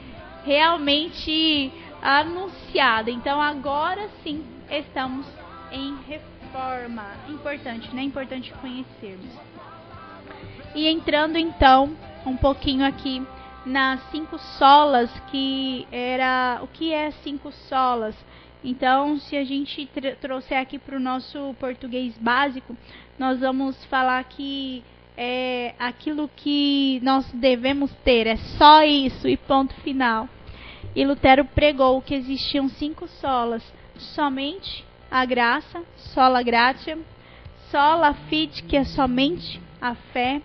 realmente 0.45 1.73
anunciada. 2.03 3.11
Então 3.11 3.41
agora 3.41 4.09
sim 4.23 4.45
estamos 4.71 5.27
em 5.73 5.97
reforma. 6.09 7.07
Importante, 7.29 7.95
né? 7.95 8.03
Importante 8.03 8.53
conhecermos. 8.55 9.31
E 10.75 10.89
entrando 10.89 11.37
então 11.37 11.97
um 12.25 12.37
pouquinho 12.37 12.87
aqui 12.87 13.23
nas 13.65 14.01
cinco 14.11 14.39
solas, 14.39 15.11
que 15.31 15.87
era 15.91 16.61
o 16.63 16.67
que 16.69 16.93
é 16.93 17.11
cinco 17.11 17.51
solas? 17.53 18.15
Então, 18.63 19.19
se 19.19 19.37
a 19.37 19.45
gente 19.45 19.89
trouxer 20.21 20.59
aqui 20.59 20.79
para 20.79 20.97
o 20.97 21.01
nosso 21.01 21.55
português 21.59 22.17
básico, 22.19 22.77
nós 23.19 23.41
vamos 23.41 23.83
falar 23.87 24.23
que 24.25 24.85
é 25.17 25.75
aquilo 25.79 26.31
que 26.37 27.01
nós 27.03 27.31
devemos 27.33 27.93
ter, 28.05 28.27
é 28.27 28.37
só 28.37 28.83
isso 28.83 29.29
e 29.29 29.37
ponto 29.37 29.75
final. 29.77 30.29
E 30.95 31.05
Lutero 31.05 31.45
pregou 31.45 32.01
que 32.03 32.15
existiam 32.15 32.69
cinco 32.69 33.09
solas: 33.09 33.63
somente 33.97 34.85
a 35.11 35.25
graça, 35.25 35.83
sola 35.97 36.43
gratia, 36.43 36.99
sola 37.71 38.15
fide, 38.29 38.63
que 38.63 38.77
é 38.77 38.85
somente 38.85 39.61
a 39.81 39.95
fé, 39.95 40.41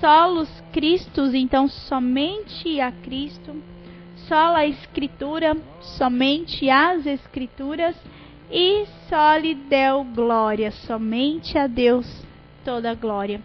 solos 0.00 0.48
Christus, 0.72 1.34
então 1.34 1.68
somente 1.68 2.80
a 2.80 2.90
Cristo, 2.90 3.54
sola 4.28 4.64
escritura, 4.64 5.56
somente 5.80 6.70
as 6.70 7.06
escrituras, 7.06 7.94
e 8.50 8.86
soli 9.08 9.54
deu 9.54 10.04
glória, 10.04 10.70
somente 10.70 11.58
a 11.58 11.66
Deus 11.66 12.06
toda 12.64 12.94
glória. 12.94 13.40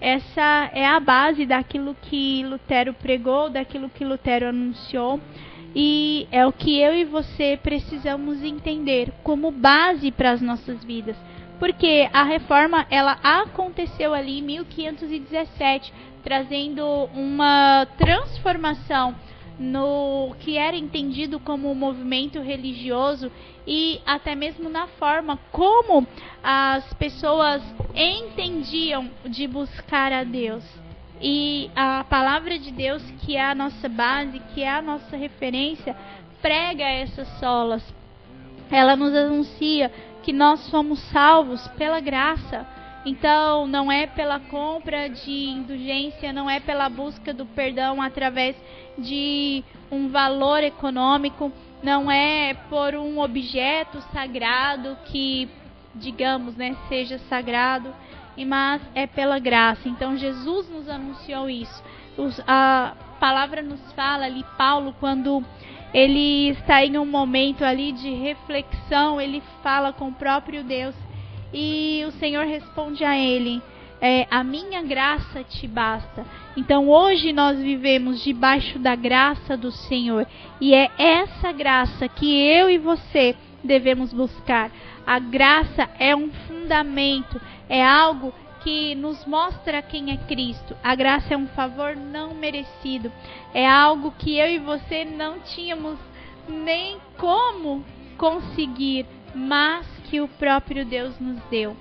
Essa 0.00 0.68
é 0.72 0.84
a 0.84 0.98
base 0.98 1.46
daquilo 1.46 1.96
que 2.02 2.42
Lutero 2.44 2.92
pregou, 2.92 3.48
daquilo 3.48 3.88
que 3.88 4.04
Lutero 4.04 4.48
anunciou, 4.48 5.20
e 5.74 6.26
é 6.30 6.46
o 6.46 6.52
que 6.52 6.78
eu 6.78 6.94
e 6.94 7.04
você 7.04 7.58
precisamos 7.62 8.42
entender 8.42 9.12
como 9.22 9.50
base 9.50 10.10
para 10.10 10.30
as 10.30 10.40
nossas 10.40 10.82
vidas. 10.84 11.16
Porque 11.58 12.08
a 12.12 12.24
reforma 12.24 12.86
ela 12.90 13.18
aconteceu 13.22 14.12
ali 14.12 14.40
em 14.40 14.42
1517, 14.42 15.92
trazendo 16.22 16.84
uma 17.14 17.86
transformação 17.96 19.14
no 19.58 20.34
que 20.40 20.56
era 20.56 20.76
entendido 20.76 21.38
como 21.38 21.74
movimento 21.74 22.40
religioso 22.40 23.30
e 23.66 24.00
até 24.04 24.34
mesmo 24.34 24.68
na 24.68 24.88
forma 24.88 25.38
como 25.52 26.06
as 26.42 26.92
pessoas 26.94 27.62
entendiam 27.94 29.08
de 29.24 29.46
buscar 29.46 30.12
a 30.12 30.24
Deus. 30.24 30.81
E 31.22 31.70
a 31.76 32.04
palavra 32.04 32.58
de 32.58 32.72
Deus, 32.72 33.02
que 33.24 33.36
é 33.36 33.44
a 33.44 33.54
nossa 33.54 33.88
base, 33.88 34.40
que 34.52 34.62
é 34.62 34.70
a 34.70 34.82
nossa 34.82 35.16
referência, 35.16 35.96
prega 36.40 36.84
essas 36.84 37.28
solas. 37.38 37.82
Ela 38.70 38.96
nos 38.96 39.14
anuncia 39.14 39.92
que 40.22 40.32
nós 40.32 40.60
somos 40.60 40.98
salvos 41.10 41.66
pela 41.78 42.00
graça 42.00 42.66
então, 43.04 43.66
não 43.66 43.90
é 43.90 44.06
pela 44.06 44.38
compra 44.38 45.08
de 45.08 45.48
indulgência, 45.48 46.32
não 46.32 46.48
é 46.48 46.60
pela 46.60 46.88
busca 46.88 47.34
do 47.34 47.44
perdão 47.44 48.00
através 48.00 48.54
de 48.96 49.64
um 49.90 50.08
valor 50.08 50.62
econômico, 50.62 51.50
não 51.82 52.10
é 52.10 52.54
por 52.70 52.94
um 52.94 53.18
objeto 53.18 54.00
sagrado 54.12 54.96
que, 55.06 55.48
digamos, 55.96 56.56
né, 56.56 56.76
seja 56.88 57.18
sagrado, 57.28 57.92
mas 58.38 58.82
é 58.94 59.06
pela 59.06 59.38
graça. 59.38 59.88
Então, 59.88 60.16
Jesus 60.16 60.68
nos 60.68 60.88
anunciou 60.88 61.48
isso. 61.48 61.82
a 62.46 62.94
palavra 63.20 63.62
nos 63.62 63.80
fala 63.92 64.24
ali, 64.24 64.44
Paulo, 64.58 64.94
quando 64.98 65.44
ele 65.94 66.48
está 66.50 66.84
em 66.84 66.98
um 66.98 67.04
momento 67.04 67.64
ali 67.64 67.92
de 67.92 68.10
reflexão, 68.10 69.20
ele 69.20 69.42
fala 69.62 69.92
com 69.92 70.08
o 70.08 70.12
próprio 70.12 70.64
Deus 70.64 70.94
e 71.52 72.02
o 72.06 72.12
Senhor 72.12 72.46
responde 72.46 73.04
a 73.04 73.16
ele: 73.16 73.62
é, 74.00 74.26
A 74.30 74.42
minha 74.42 74.82
graça 74.82 75.44
te 75.44 75.68
basta. 75.68 76.24
Então 76.56 76.88
hoje 76.88 77.32
nós 77.32 77.58
vivemos 77.58 78.22
debaixo 78.24 78.78
da 78.78 78.94
graça 78.94 79.56
do 79.56 79.70
Senhor. 79.70 80.26
E 80.60 80.74
é 80.74 80.90
essa 80.96 81.52
graça 81.52 82.08
que 82.08 82.40
eu 82.40 82.70
e 82.70 82.78
você 82.78 83.36
devemos 83.62 84.12
buscar. 84.12 84.70
A 85.06 85.18
graça 85.18 85.88
é 85.98 86.14
um 86.14 86.30
fundamento, 86.46 87.40
é 87.68 87.84
algo 87.84 88.32
que 88.62 88.94
nos 88.94 89.24
mostra 89.26 89.82
quem 89.82 90.12
é 90.12 90.16
Cristo. 90.16 90.76
A 90.82 90.94
graça 90.94 91.34
é 91.34 91.36
um 91.36 91.48
favor 91.48 91.96
não 91.96 92.34
merecido. 92.34 93.12
É 93.52 93.68
algo 93.68 94.12
que 94.12 94.38
eu 94.38 94.46
e 94.48 94.58
você 94.58 95.04
não 95.04 95.40
tínhamos 95.40 95.98
nem 96.48 96.98
como 97.18 97.84
conseguir, 98.16 99.06
mas 99.34 99.86
que 100.08 100.20
o 100.20 100.28
próprio 100.28 100.84
Deus 100.84 101.18
nos 101.18 101.42
deu. 101.50 101.76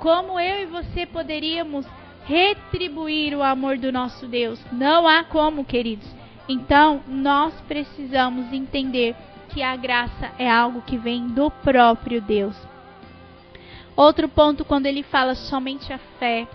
Como 0.00 0.40
eu 0.40 0.62
e 0.62 0.66
você 0.66 1.06
poderíamos 1.06 1.86
retribuir 2.24 3.34
o 3.34 3.42
amor 3.42 3.76
do 3.76 3.92
nosso 3.92 4.26
Deus? 4.26 4.58
Não 4.72 5.06
há 5.06 5.22
como, 5.24 5.64
queridos. 5.64 6.08
Então, 6.48 7.02
nós 7.06 7.54
precisamos 7.68 8.52
entender 8.52 9.14
que 9.52 9.62
a 9.62 9.76
graça 9.76 10.32
é 10.38 10.50
algo 10.50 10.82
que 10.82 10.96
vem 10.96 11.28
do 11.28 11.50
próprio 11.50 12.20
Deus. 12.20 12.56
Outro 13.94 14.28
ponto, 14.28 14.64
quando 14.64 14.86
ele 14.86 15.02
fala 15.02 15.34
somente 15.34 15.92
a 15.92 15.98
fé, 16.18 16.48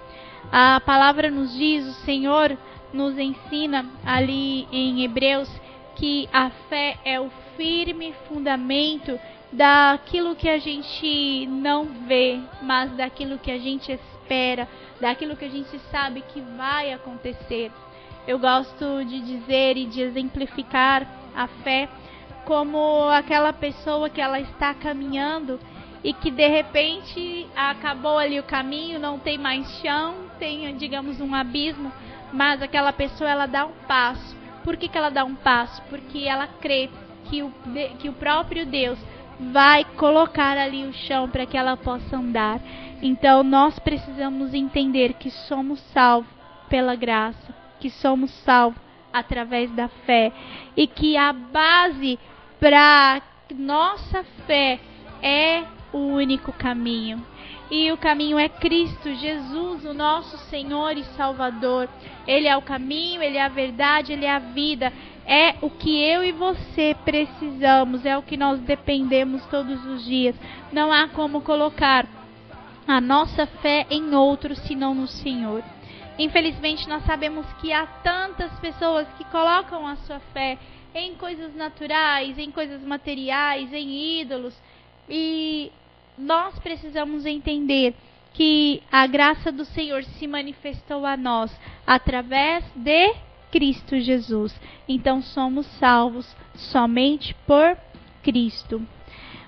a 0.52 0.82
palavra 0.82 1.30
nos 1.30 1.54
diz, 1.54 1.86
o 1.86 1.94
Senhor 2.06 2.58
nos 2.92 3.18
ensina 3.18 3.86
ali 4.06 4.68
em 4.72 5.04
Hebreus 5.04 5.50
que 5.96 6.28
a 6.32 6.50
fé 6.70 6.98
é 7.04 7.20
o 7.20 7.30
firme 7.56 8.14
fundamento 8.28 9.20
daquilo 9.52 10.36
que 10.36 10.50
a 10.50 10.58
gente 10.58 11.46
não 11.48 11.86
vê, 11.86 12.40
mas 12.62 12.92
daquilo 12.92 13.38
que 13.38 13.52
a 13.52 13.58
gente 13.58 13.92
espera, 13.92 14.68
daquilo 15.00 15.36
que 15.36 15.46
a 15.46 15.50
gente 15.50 15.80
sabe 15.92 16.24
que 16.34 16.42
vai 16.42 16.92
acontecer. 16.94 17.72
Eu 18.28 18.40
gosto 18.40 19.06
de 19.06 19.22
dizer 19.22 19.78
e 19.78 19.86
de 19.86 20.02
exemplificar 20.02 21.08
a 21.36 21.48
fé 21.48 21.88
como 22.48 23.10
aquela 23.10 23.52
pessoa 23.52 24.10
que 24.10 24.22
ela 24.22 24.40
está 24.40 24.74
caminhando 24.74 25.60
e 26.02 26.14
que 26.14 26.32
de 26.32 26.48
repente 26.48 27.46
acabou 27.54 28.18
ali 28.18 28.40
o 28.40 28.44
caminho, 28.44 28.98
não 29.02 29.20
tem 29.20 29.38
mais 29.38 29.70
chão, 29.82 30.16
tem, 30.40 30.74
digamos, 30.78 31.20
um 31.20 31.36
abismo, 31.36 31.92
mas 32.32 32.62
aquela 32.62 32.94
pessoa 32.94 33.30
ela 33.30 33.46
dá 33.48 33.66
um 33.66 33.74
passo. 33.86 34.34
Por 34.64 34.78
que, 34.78 34.88
que 34.88 34.98
ela 34.98 35.10
dá 35.10 35.26
um 35.26 35.36
passo? 35.36 35.82
Porque 35.90 36.20
ela 36.20 36.48
crê 36.48 36.90
que 37.26 37.44
o, 37.44 37.52
que 38.00 38.08
o 38.08 38.14
próprio 38.14 38.66
Deus 38.66 38.98
vai 39.52 39.84
colocar 39.84 40.58
ali 40.58 40.86
o 40.86 40.94
chão 40.94 41.28
para 41.30 41.46
que 41.46 41.58
ela 41.58 41.76
possa 41.76 42.16
andar. 42.16 42.62
Então 43.02 43.44
nós 43.44 43.78
precisamos 43.78 44.54
entender 44.54 45.16
que 45.16 45.30
somos 45.30 45.82
salvos 45.92 46.32
pela 46.70 46.96
graça, 46.96 47.54
que 47.78 47.90
somos 47.90 48.32
salvos 48.46 48.82
através 49.12 49.70
da 49.72 49.90
fé 49.90 50.32
e 50.78 50.88
que 50.88 51.18
a 51.18 51.34
base 51.34 52.18
para 52.60 53.22
nossa 53.56 54.24
fé 54.46 54.80
é 55.22 55.64
o 55.94 55.98
único 55.98 56.52
caminho. 56.52 57.26
E 57.70 57.92
o 57.92 57.98
caminho 57.98 58.40
é 58.40 58.48
Cristo 58.48 59.14
Jesus, 59.14 59.84
o 59.84 59.94
nosso 59.94 60.38
Senhor 60.50 60.98
e 60.98 61.04
Salvador. 61.18 61.90
Ele 62.26 62.48
é 62.48 62.56
o 62.56 62.62
caminho, 62.62 63.22
ele 63.22 63.38
é 63.38 63.44
a 63.44 63.50
verdade, 63.50 64.14
ele 64.14 64.26
é 64.26 64.32
a 64.32 64.40
vida 64.40 64.92
é 65.28 65.56
o 65.62 65.70
que 65.70 66.02
eu 66.02 66.24
e 66.24 66.32
você 66.32 66.96
precisamos, 67.04 68.06
é 68.06 68.18
o 68.18 68.24
que 68.24 68.38
nós 68.38 68.62
dependemos 68.62 69.46
todos 69.48 69.86
os 69.86 70.06
dias. 70.06 70.34
Não 70.72 70.92
há 70.92 71.10
como 71.10 71.42
colocar 71.42 72.08
a 72.88 73.02
nossa 73.02 73.46
fé 73.46 73.86
em 73.90 74.16
outro 74.16 74.56
senão 74.56 74.96
no 74.96 75.06
Senhor. 75.06 75.62
Infelizmente, 76.18 76.88
nós 76.88 77.06
sabemos 77.06 77.46
que 77.60 77.74
há 77.74 77.86
tantas 77.86 78.58
pessoas 78.60 79.06
que 79.18 79.26
colocam 79.26 79.86
a 79.86 79.98
sua 79.98 80.20
fé 80.34 80.58
em 80.98 81.16
coisas 81.16 81.56
naturais, 81.56 82.38
em 82.38 82.52
coisas 82.52 82.82
materiais, 82.82 83.72
em 83.74 84.20
ídolos, 84.22 84.56
e 85.10 85.72
nós 86.18 86.58
precisamos 86.60 87.26
entender 87.26 87.94
que 88.34 88.82
a 88.92 89.08
graça 89.08 89.52
do 89.52 89.66
Senhor 89.66 90.04
se 90.04 90.28
manifestou 90.28 91.06
a 91.06 91.16
nós 91.16 91.52
através 91.86 92.64
de 92.76 93.14
Cristo 93.52 94.00
Jesus. 94.00 94.54
Então 94.88 95.22
somos 95.22 95.66
salvos 95.80 96.36
somente 96.56 97.36
por 97.46 97.78
Cristo. 98.22 98.86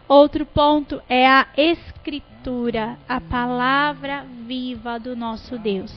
Outro 0.07 0.45
ponto 0.45 1.01
é 1.07 1.27
a 1.27 1.47
Escritura, 1.55 2.97
a 3.07 3.21
palavra 3.21 4.25
viva 4.47 4.99
do 4.99 5.15
nosso 5.15 5.57
Deus. 5.59 5.93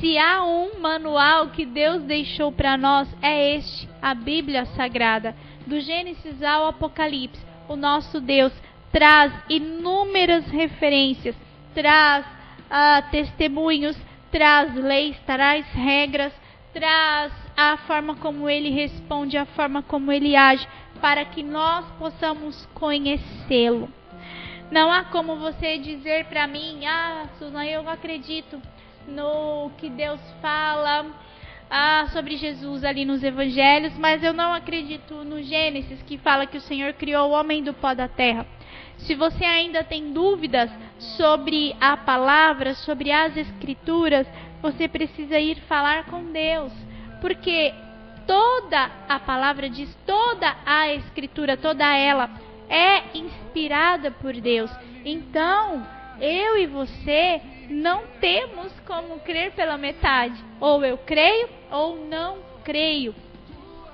Se 0.00 0.16
há 0.16 0.44
um 0.44 0.78
manual 0.78 1.48
que 1.48 1.64
Deus 1.64 2.02
deixou 2.02 2.52
para 2.52 2.76
nós, 2.76 3.08
é 3.20 3.56
este, 3.56 3.88
a 4.00 4.14
Bíblia 4.14 4.64
Sagrada. 4.66 5.34
Do 5.66 5.80
Gênesis 5.80 6.42
ao 6.42 6.66
Apocalipse, 6.66 7.44
o 7.68 7.74
nosso 7.74 8.20
Deus 8.20 8.52
traz 8.92 9.32
inúmeras 9.48 10.46
referências, 10.46 11.34
traz 11.74 12.24
uh, 12.26 13.10
testemunhos, 13.10 13.96
traz 14.30 14.74
leis, 14.74 15.16
traz 15.26 15.66
regras, 15.72 16.32
traz 16.72 17.32
a 17.56 17.76
forma 17.78 18.14
como 18.16 18.48
ele 18.48 18.70
responde, 18.70 19.36
a 19.36 19.46
forma 19.46 19.82
como 19.82 20.12
ele 20.12 20.36
age, 20.36 20.66
para 21.00 21.24
que 21.24 21.42
nós 21.42 21.84
possamos 21.98 22.66
conhecê-lo. 22.74 23.88
Não 24.70 24.92
há 24.92 25.04
como 25.04 25.36
você 25.36 25.78
dizer 25.78 26.26
para 26.26 26.46
mim, 26.46 26.84
ah, 26.86 27.26
Susan, 27.38 27.64
eu 27.64 27.88
acredito 27.88 28.60
no 29.08 29.70
que 29.78 29.88
Deus 29.88 30.20
fala 30.40 31.06
ah, 31.70 32.06
sobre 32.12 32.36
Jesus 32.36 32.84
ali 32.84 33.04
nos 33.04 33.22
evangelhos, 33.22 33.96
mas 33.98 34.22
eu 34.22 34.32
não 34.32 34.52
acredito 34.52 35.24
no 35.24 35.42
Gênesis 35.42 36.02
que 36.02 36.18
fala 36.18 36.46
que 36.46 36.56
o 36.56 36.62
Senhor 36.62 36.92
criou 36.94 37.30
o 37.30 37.32
homem 37.32 37.62
do 37.62 37.74
pó 37.74 37.94
da 37.94 38.08
terra. 38.08 38.46
Se 38.98 39.14
você 39.14 39.44
ainda 39.44 39.84
tem 39.84 40.12
dúvidas 40.12 40.70
sobre 40.98 41.74
a 41.80 41.96
palavra, 41.96 42.74
sobre 42.74 43.10
as 43.10 43.36
escrituras, 43.36 44.26
você 44.60 44.88
precisa 44.88 45.38
ir 45.38 45.56
falar 45.62 46.06
com 46.06 46.32
Deus, 46.32 46.72
porque 47.20 47.72
toda 48.26 48.90
a 49.08 49.18
palavra 49.20 49.70
diz, 49.70 49.96
toda 50.06 50.56
a 50.66 50.92
escritura, 50.94 51.56
toda 51.56 51.96
ela 51.96 52.30
é 52.68 53.16
inspirada 53.16 54.10
por 54.10 54.34
Deus. 54.34 54.70
Então, 55.04 55.86
eu 56.20 56.58
e 56.58 56.66
você 56.66 57.40
não 57.68 58.02
temos 58.20 58.72
como 58.86 59.20
crer 59.20 59.52
pela 59.52 59.78
metade. 59.78 60.42
Ou 60.60 60.84
eu 60.84 60.98
creio 60.98 61.48
ou 61.70 62.04
não 62.06 62.38
creio. 62.64 63.14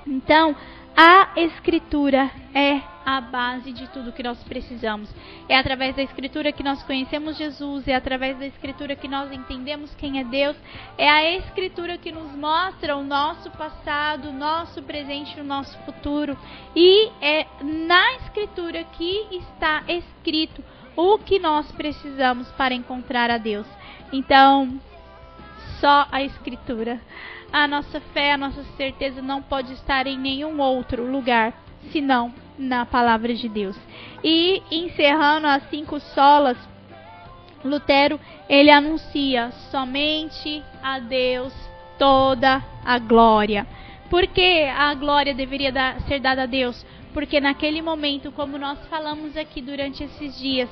Então, 0.06 0.54
a 0.96 1.30
Escritura 1.36 2.30
é 2.54 2.80
a 3.04 3.20
base 3.20 3.72
de 3.72 3.86
tudo 3.88 4.12
que 4.12 4.22
nós 4.22 4.42
precisamos. 4.44 5.10
É 5.48 5.58
através 5.58 5.96
da 5.96 6.02
Escritura 6.02 6.52
que 6.52 6.62
nós 6.62 6.82
conhecemos 6.84 7.36
Jesus, 7.36 7.86
é 7.88 7.94
através 7.94 8.38
da 8.38 8.46
Escritura 8.46 8.94
que 8.94 9.08
nós 9.08 9.32
entendemos 9.32 9.94
quem 9.96 10.20
é 10.20 10.24
Deus, 10.24 10.56
é 10.96 11.08
a 11.08 11.36
Escritura 11.36 11.98
que 11.98 12.12
nos 12.12 12.32
mostra 12.32 12.96
o 12.96 13.02
nosso 13.02 13.50
passado, 13.50 14.28
o 14.28 14.32
nosso 14.32 14.82
presente 14.82 15.36
e 15.36 15.40
o 15.40 15.44
nosso 15.44 15.76
futuro. 15.78 16.38
E 16.76 17.10
é 17.20 17.46
na 17.62 18.14
Escritura 18.14 18.84
que 18.84 19.26
está 19.32 19.82
escrito 19.88 20.62
o 20.96 21.18
que 21.18 21.38
nós 21.38 21.70
precisamos 21.72 22.50
para 22.52 22.74
encontrar 22.74 23.30
a 23.30 23.38
Deus. 23.38 23.66
Então, 24.12 24.80
só 25.80 26.06
a 26.10 26.22
Escritura. 26.22 27.00
A 27.52 27.68
nossa 27.68 28.00
fé, 28.00 28.32
a 28.32 28.38
nossa 28.38 28.64
certeza 28.76 29.22
não 29.22 29.40
pode 29.40 29.72
estar 29.74 30.06
em 30.06 30.18
nenhum 30.18 30.60
outro 30.60 31.08
lugar 31.08 31.52
senão 31.92 32.32
na 32.58 32.86
palavra 32.86 33.34
de 33.34 33.48
Deus. 33.48 33.76
E 34.22 34.62
encerrando 34.70 35.46
as 35.46 35.68
cinco 35.70 36.00
solas, 36.00 36.56
Lutero 37.64 38.20
ele 38.48 38.70
anuncia 38.70 39.50
somente 39.70 40.62
a 40.82 40.98
Deus 40.98 41.52
toda 41.98 42.62
a 42.84 42.98
glória. 42.98 43.66
Por 44.10 44.26
que 44.26 44.64
a 44.64 44.92
glória 44.94 45.34
deveria 45.34 45.72
dar, 45.72 46.00
ser 46.02 46.20
dada 46.20 46.42
a 46.42 46.46
Deus? 46.46 46.84
Porque 47.14 47.40
naquele 47.40 47.80
momento, 47.80 48.32
como 48.32 48.58
nós 48.58 48.78
falamos 48.88 49.36
aqui 49.36 49.62
durante 49.62 50.02
esses 50.02 50.36
dias, 50.36 50.68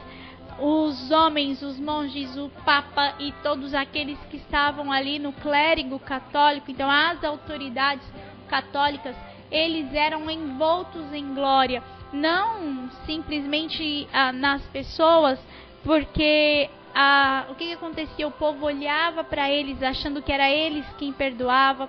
os 0.58 1.10
homens, 1.10 1.62
os 1.62 1.78
monges, 1.78 2.36
o 2.36 2.50
Papa 2.64 3.14
e 3.18 3.32
todos 3.44 3.72
aqueles 3.72 4.18
que 4.28 4.36
estavam 4.36 4.92
ali 4.92 5.18
no 5.20 5.32
clérigo 5.32 5.98
católico, 6.00 6.70
então 6.70 6.90
as 6.90 7.22
autoridades 7.24 8.06
católicas, 8.48 9.16
eles 9.50 9.94
eram 9.94 10.28
envoltos 10.28 11.12
em 11.12 11.32
glória, 11.32 11.82
não 12.12 12.90
simplesmente 13.06 14.06
ah, 14.12 14.32
nas 14.32 14.62
pessoas, 14.64 15.38
porque 15.84 16.68
ah, 16.94 17.46
o 17.50 17.54
que, 17.54 17.66
que 17.66 17.72
acontecia? 17.72 18.26
O 18.26 18.32
povo 18.32 18.66
olhava 18.66 19.24
para 19.24 19.50
eles 19.50 19.82
achando 19.82 20.20
que 20.20 20.32
era 20.32 20.50
eles 20.50 20.84
quem 20.98 21.12
perdoava. 21.12 21.88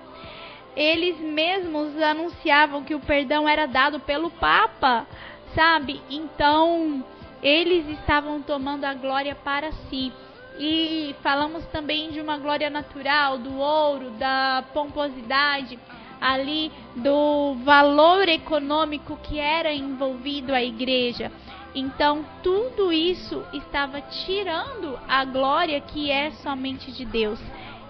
Eles 0.76 1.18
mesmos 1.20 2.00
anunciavam 2.00 2.82
que 2.82 2.94
o 2.94 3.00
perdão 3.00 3.48
era 3.48 3.66
dado 3.66 4.00
pelo 4.00 4.30
Papa, 4.30 5.06
sabe? 5.54 6.00
Então 6.10 7.04
eles 7.42 7.86
estavam 7.98 8.40
tomando 8.40 8.84
a 8.84 8.94
glória 8.94 9.34
para 9.34 9.70
si. 9.90 10.12
E 10.58 11.14
falamos 11.22 11.64
também 11.66 12.10
de 12.10 12.20
uma 12.20 12.38
glória 12.38 12.70
natural, 12.70 13.38
do 13.38 13.58
ouro, 13.58 14.10
da 14.12 14.64
pomposidade, 14.72 15.78
ali 16.20 16.72
do 16.96 17.54
valor 17.64 18.28
econômico 18.28 19.18
que 19.22 19.38
era 19.38 19.72
envolvido 19.72 20.54
a 20.54 20.62
igreja. 20.62 21.30
Então, 21.74 22.24
tudo 22.42 22.92
isso 22.92 23.44
estava 23.52 24.00
tirando 24.00 24.98
a 25.08 25.24
glória 25.24 25.80
que 25.80 26.10
é 26.10 26.30
somente 26.30 26.92
de 26.92 27.04
Deus. 27.04 27.40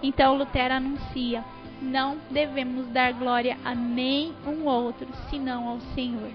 Então, 0.01 0.35
Lutero 0.35 0.73
anuncia: 0.73 1.45
não 1.81 2.17
devemos 2.29 2.87
dar 2.87 3.13
glória 3.13 3.57
a 3.63 3.73
nenhum 3.75 4.65
outro, 4.65 5.07
senão 5.29 5.67
ao 5.67 5.79
Senhor. 5.93 6.29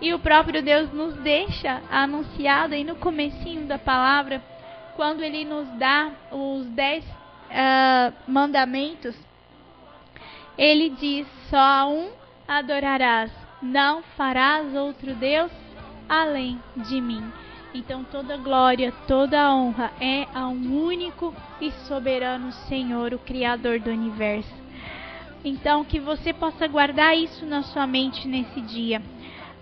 E 0.00 0.12
o 0.12 0.18
próprio 0.18 0.62
Deus 0.62 0.92
nos 0.92 1.14
deixa 1.16 1.82
anunciado 1.90 2.74
aí 2.74 2.84
no 2.84 2.96
comecinho 2.96 3.66
da 3.66 3.78
palavra, 3.78 4.42
quando 4.94 5.22
ele 5.22 5.44
nos 5.44 5.68
dá 5.78 6.10
os 6.30 6.66
dez 6.66 7.04
uh, 7.04 8.12
mandamentos, 8.26 9.14
ele 10.56 10.90
diz: 10.90 11.26
só 11.50 11.90
um 11.90 12.10
adorarás, 12.48 13.30
não 13.62 14.02
farás 14.16 14.74
outro 14.74 15.14
Deus 15.14 15.50
além 16.08 16.60
de 16.76 17.00
mim. 17.00 17.22
Então 17.74 18.04
toda 18.04 18.36
glória, 18.38 18.92
toda 19.06 19.52
honra 19.52 19.92
é 20.00 20.26
ao 20.34 20.52
único 20.52 21.34
e 21.60 21.70
soberano 21.86 22.50
Senhor, 22.52 23.12
o 23.12 23.18
Criador 23.18 23.80
do 23.80 23.90
universo. 23.90 24.65
Então 25.44 25.84
que 25.84 26.00
você 26.00 26.32
possa 26.32 26.66
guardar 26.66 27.16
isso 27.16 27.46
na 27.46 27.62
sua 27.62 27.86
mente 27.86 28.26
nesse 28.26 28.60
dia 28.60 29.02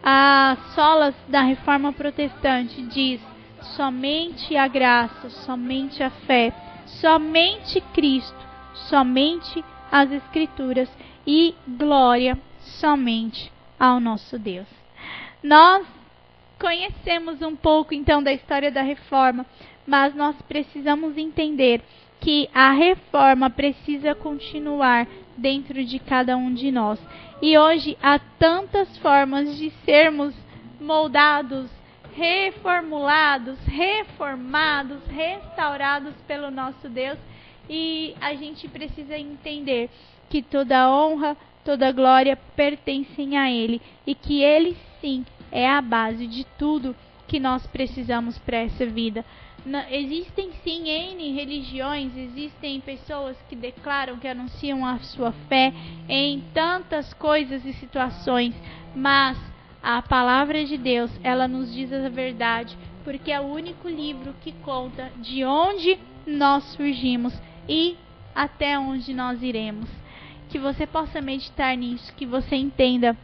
as 0.07 0.59
solas 0.75 1.15
da 1.29 1.41
reforma 1.41 1.91
protestante 1.91 2.83
diz 2.83 3.23
somente 3.75 4.55
a 4.55 4.69
graça, 4.69 5.31
somente 5.31 6.03
a 6.03 6.11
fé, 6.11 6.53
somente 7.01 7.81
Cristo, 7.95 8.37
somente 8.91 9.65
as 9.91 10.13
Escrituras 10.13 10.91
e 11.27 11.55
glória 11.67 12.39
somente 12.61 13.51
ao 13.81 13.99
nosso 13.99 14.39
Deus. 14.39 14.69
Nós 15.43 15.87
conhecemos 16.61 17.41
um 17.41 17.57
pouco 17.57 17.95
então 17.95 18.23
da 18.23 18.33
história 18.33 18.71
da 18.71 18.83
reforma, 18.83 19.47
mas 19.87 20.15
nós 20.15 20.37
precisamos 20.43 21.17
entender 21.17 21.83
que 22.21 22.47
a 22.53 22.73
reforma 22.73 23.49
precisa 23.49 24.15
continuar 24.15 25.07
dentro 25.37 25.85
de 25.85 25.99
cada 25.99 26.37
um 26.37 26.53
de 26.53 26.71
nós. 26.71 27.01
E 27.43 27.57
hoje 27.59 27.97
há 28.03 28.19
tantas 28.19 28.97
formas 28.99 29.57
de 29.57 29.71
sermos 29.85 30.35
moldados, 30.81 31.71
reformulados, 32.15 33.59
reformados, 33.67 34.99
restaurados 35.09 36.15
pelo 36.27 36.51
nosso 36.51 36.89
Deus, 36.89 37.19
e 37.69 38.15
a 38.21 38.35
gente 38.35 38.69
precisa 38.69 39.19
entender 39.19 39.91
que 40.29 40.43
toda 40.43 40.91
honra, 40.91 41.37
toda 41.65 41.93
glória 41.93 42.37
pertencem 42.55 43.37
a 43.37 43.51
Ele. 43.51 43.81
E 44.07 44.15
que 44.15 44.43
Ele 44.43 44.77
sim 45.01 45.25
é 45.51 45.69
a 45.69 45.81
base 45.81 46.27
de 46.27 46.45
tudo 46.59 46.95
que 47.27 47.41
nós 47.41 47.67
precisamos 47.67 48.39
para 48.39 48.59
essa 48.59 48.85
vida 48.85 49.25
existem 49.91 50.53
sim 50.63 50.89
N 50.89 51.33
religiões, 51.33 52.17
existem 52.17 52.81
pessoas 52.81 53.37
que 53.49 53.57
declaram, 53.57 54.19
que 54.19 54.29
anunciam 54.29 54.85
a 54.85 54.99
sua 54.99 55.33
fé 55.49 55.73
em 56.09 56.43
tantas 56.53 57.15
coisas 57.15 57.65
e 57.65 57.73
situações, 57.75 58.55
mas 58.95 59.39
a 59.83 60.03
palavra 60.03 60.65
de 60.65 60.77
Deus, 60.77 61.11
ela 61.23 61.47
nos 61.49 61.73
diz 61.73 61.93
a 61.93 62.09
verdade, 62.09 62.77
porque 63.05 63.31
é 63.31 63.41
o 63.41 63.45
único 63.45 63.89
livro 63.89 64.35
que 64.43 64.53
conta 64.53 65.11
de 65.17 65.45
onde 65.45 65.99
nós 66.27 66.65
surgimos 66.73 67.39
e 67.69 67.97
até 68.35 68.79
onde 68.79 69.13
nós 69.13 69.43
iremos. 69.43 69.89
Que 70.49 70.59
você 70.59 70.87
possa 70.87 71.21
meditar 71.21 71.77
nisso, 71.77 72.15
que 72.15 72.25
você 72.25 72.57
entenda 72.57 73.17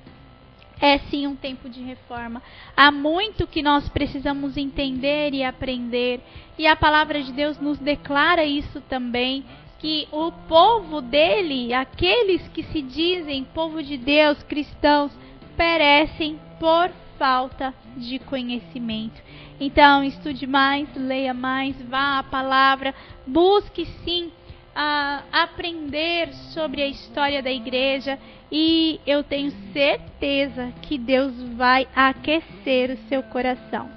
é 0.81 0.99
sim 1.11 1.27
um 1.27 1.37
tempo 1.37 1.69
de 1.69 1.83
reforma. 1.83 2.43
Há 2.77 2.91
muito 2.91 3.47
que 3.47 3.63
nós 3.63 3.89
precisamos 3.89 4.57
entender 4.57 5.35
e 5.35 5.45
aprender, 5.45 6.21
e 6.59 6.67
a 6.67 6.75
palavra 6.75 7.23
de 7.23 7.33
Deus 7.33 7.61
nos 7.61 7.79
declara 7.79 8.45
isso 8.45 8.81
também, 8.83 9.45
que 9.79 10.09
o 10.13 10.31
povo 10.49 11.01
dele, 11.01 11.73
aqueles 11.73 12.47
que 12.49 12.63
se 12.65 12.83
dizem 12.83 13.45
povo 13.45 13.83
de 13.83 13.97
Deus, 13.97 14.43
cristãos, 14.43 15.11
perecem 15.57 16.39
por 16.59 16.91
falta 17.19 17.75
de 17.97 18.19
conhecimento. 18.19 19.21
Então, 19.59 20.03
estude 20.03 20.47
mais, 20.47 20.89
leia 20.97 21.35
mais, 21.35 21.77
vá 21.83 22.19
à 22.19 22.23
palavra, 22.23 22.95
busque 23.27 23.85
sim 24.05 24.31
a 24.75 25.23
aprender 25.33 26.33
sobre 26.53 26.83
a 26.83 26.87
história 26.87 27.43
da 27.43 27.51
igreja 27.51 28.19
e 28.51 29.01
eu 29.07 29.23
tenho 29.23 29.51
certeza 29.73 30.73
que 30.83 30.99
Deus 30.99 31.35
vai 31.57 31.87
aquecer 31.95 32.91
o 32.91 33.09
seu 33.09 33.23
coração. 33.23 33.89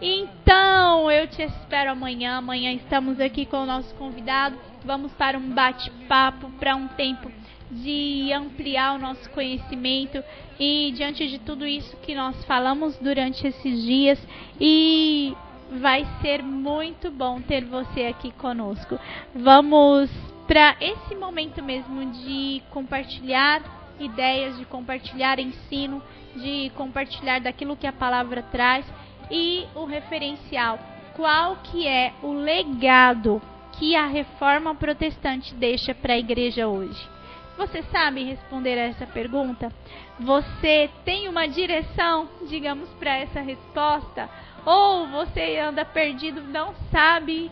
Então, 0.00 1.10
eu 1.10 1.26
te 1.26 1.42
espero 1.42 1.90
amanhã. 1.90 2.36
Amanhã 2.36 2.72
estamos 2.72 3.18
aqui 3.20 3.44
com 3.44 3.58
o 3.58 3.66
nosso 3.66 3.92
convidado. 3.96 4.56
Vamos 4.84 5.12
para 5.12 5.36
um 5.36 5.50
bate-papo, 5.50 6.50
para 6.52 6.76
um 6.76 6.86
tempo 6.88 7.30
de 7.70 8.32
ampliar 8.32 8.94
o 8.94 8.98
nosso 8.98 9.28
conhecimento 9.30 10.22
e 10.58 10.92
diante 10.96 11.28
de 11.28 11.38
tudo 11.38 11.66
isso 11.66 11.96
que 11.98 12.14
nós 12.14 12.42
falamos 12.44 12.96
durante 12.96 13.46
esses 13.46 13.82
dias 13.82 14.18
e 14.58 15.34
vai 15.70 16.06
ser 16.20 16.42
muito 16.42 17.10
bom 17.10 17.40
ter 17.40 17.64
você 17.64 18.06
aqui 18.06 18.32
conosco. 18.32 18.98
Vamos 19.34 20.10
para 20.46 20.76
esse 20.80 21.14
momento 21.14 21.62
mesmo 21.62 22.04
de 22.06 22.62
compartilhar 22.70 23.62
ideias, 24.00 24.56
de 24.56 24.64
compartilhar 24.64 25.38
ensino, 25.38 26.02
de 26.36 26.70
compartilhar 26.74 27.40
daquilo 27.40 27.76
que 27.76 27.86
a 27.86 27.92
palavra 27.92 28.42
traz 28.42 28.84
e 29.30 29.66
o 29.74 29.84
referencial. 29.84 30.78
Qual 31.14 31.56
que 31.64 31.86
é 31.86 32.12
o 32.22 32.32
legado 32.32 33.42
que 33.78 33.94
a 33.94 34.06
reforma 34.06 34.74
protestante 34.74 35.54
deixa 35.54 35.94
para 35.94 36.14
a 36.14 36.18
igreja 36.18 36.66
hoje? 36.66 37.17
Você 37.58 37.82
sabe 37.90 38.22
responder 38.22 38.78
a 38.78 38.84
essa 38.84 39.04
pergunta? 39.04 39.68
Você 40.20 40.88
tem 41.04 41.28
uma 41.28 41.48
direção, 41.48 42.28
digamos, 42.48 42.88
para 42.90 43.18
essa 43.18 43.40
resposta? 43.40 44.30
Ou 44.64 45.08
você 45.08 45.58
anda 45.58 45.84
perdido, 45.84 46.40
não 46.40 46.72
sabe 46.92 47.50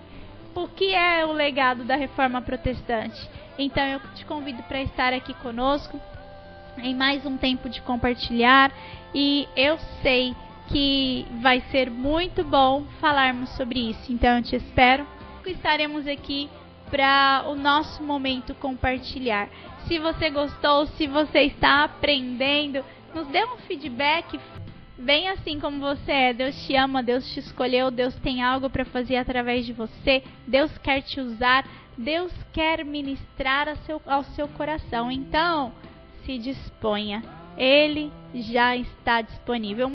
o 0.55 0.69
que 0.69 0.95
é 0.95 1.27
o 1.27 1.33
legado 1.33 1.83
da 1.83 1.97
reforma 1.97 2.40
protestante. 2.40 3.29
Então 3.59 3.85
eu 3.85 4.01
te 4.14 4.25
convido 4.25 4.62
para 4.62 4.81
estar 4.81 5.12
aqui 5.12 5.35
conosco 5.35 6.01
em 6.79 6.95
mais 6.95 7.27
um 7.27 7.37
tempo 7.37 7.69
de 7.69 7.83
compartilhar 7.83 8.71
e 9.12 9.49
eu 9.57 9.77
sei 10.03 10.37
que 10.69 11.27
vai 11.42 11.62
ser 11.73 11.90
muito 11.90 12.45
bom 12.45 12.85
falarmos 13.01 13.51
sobre 13.57 13.90
isso. 13.90 14.12
Então 14.12 14.37
eu 14.37 14.42
te 14.45 14.55
espero. 14.55 15.05
Estaremos 15.45 16.07
aqui 16.07 16.49
para 16.90 17.45
o 17.49 17.55
nosso 17.55 18.03
momento 18.03 18.55
compartilhar. 18.55 19.49
Se 19.87 19.99
você 19.99 20.31
gostou, 20.31 20.87
se 20.87 21.07
você 21.07 21.42
está 21.42 21.85
aprendendo, 21.85 22.85
nos 23.14 23.27
dê 23.29 23.44
um 23.44 23.57
feedback, 23.59 24.38
Bem 24.99 25.29
assim 25.29 25.61
como 25.61 25.79
você 25.79 26.11
é, 26.11 26.33
Deus 26.33 26.57
te 26.64 26.75
ama, 26.75 27.03
Deus 27.03 27.31
te 27.31 27.38
escolheu, 27.38 27.90
Deus 27.90 28.14
tem 28.16 28.42
algo 28.42 28.70
para 28.70 28.85
fazer 28.87 29.16
através 29.16 29.66
de 29.66 29.75
você, 29.75 30.22
Deus 30.46 30.77
quer 30.79 31.03
te 31.03 31.20
usar, 31.20 31.68
Deus 31.99 32.33
quer 32.51 32.83
ministrar 32.83 33.68
ao 33.68 33.77
seu, 33.77 34.01
ao 34.07 34.25
seu 34.25 34.49
coração. 34.49 35.12
Então, 35.12 35.70
se 36.25 36.38
disponha, 36.38 37.22
Ele 37.59 38.11
já 38.35 38.75
está 38.75 39.20
disponível. 39.20 39.85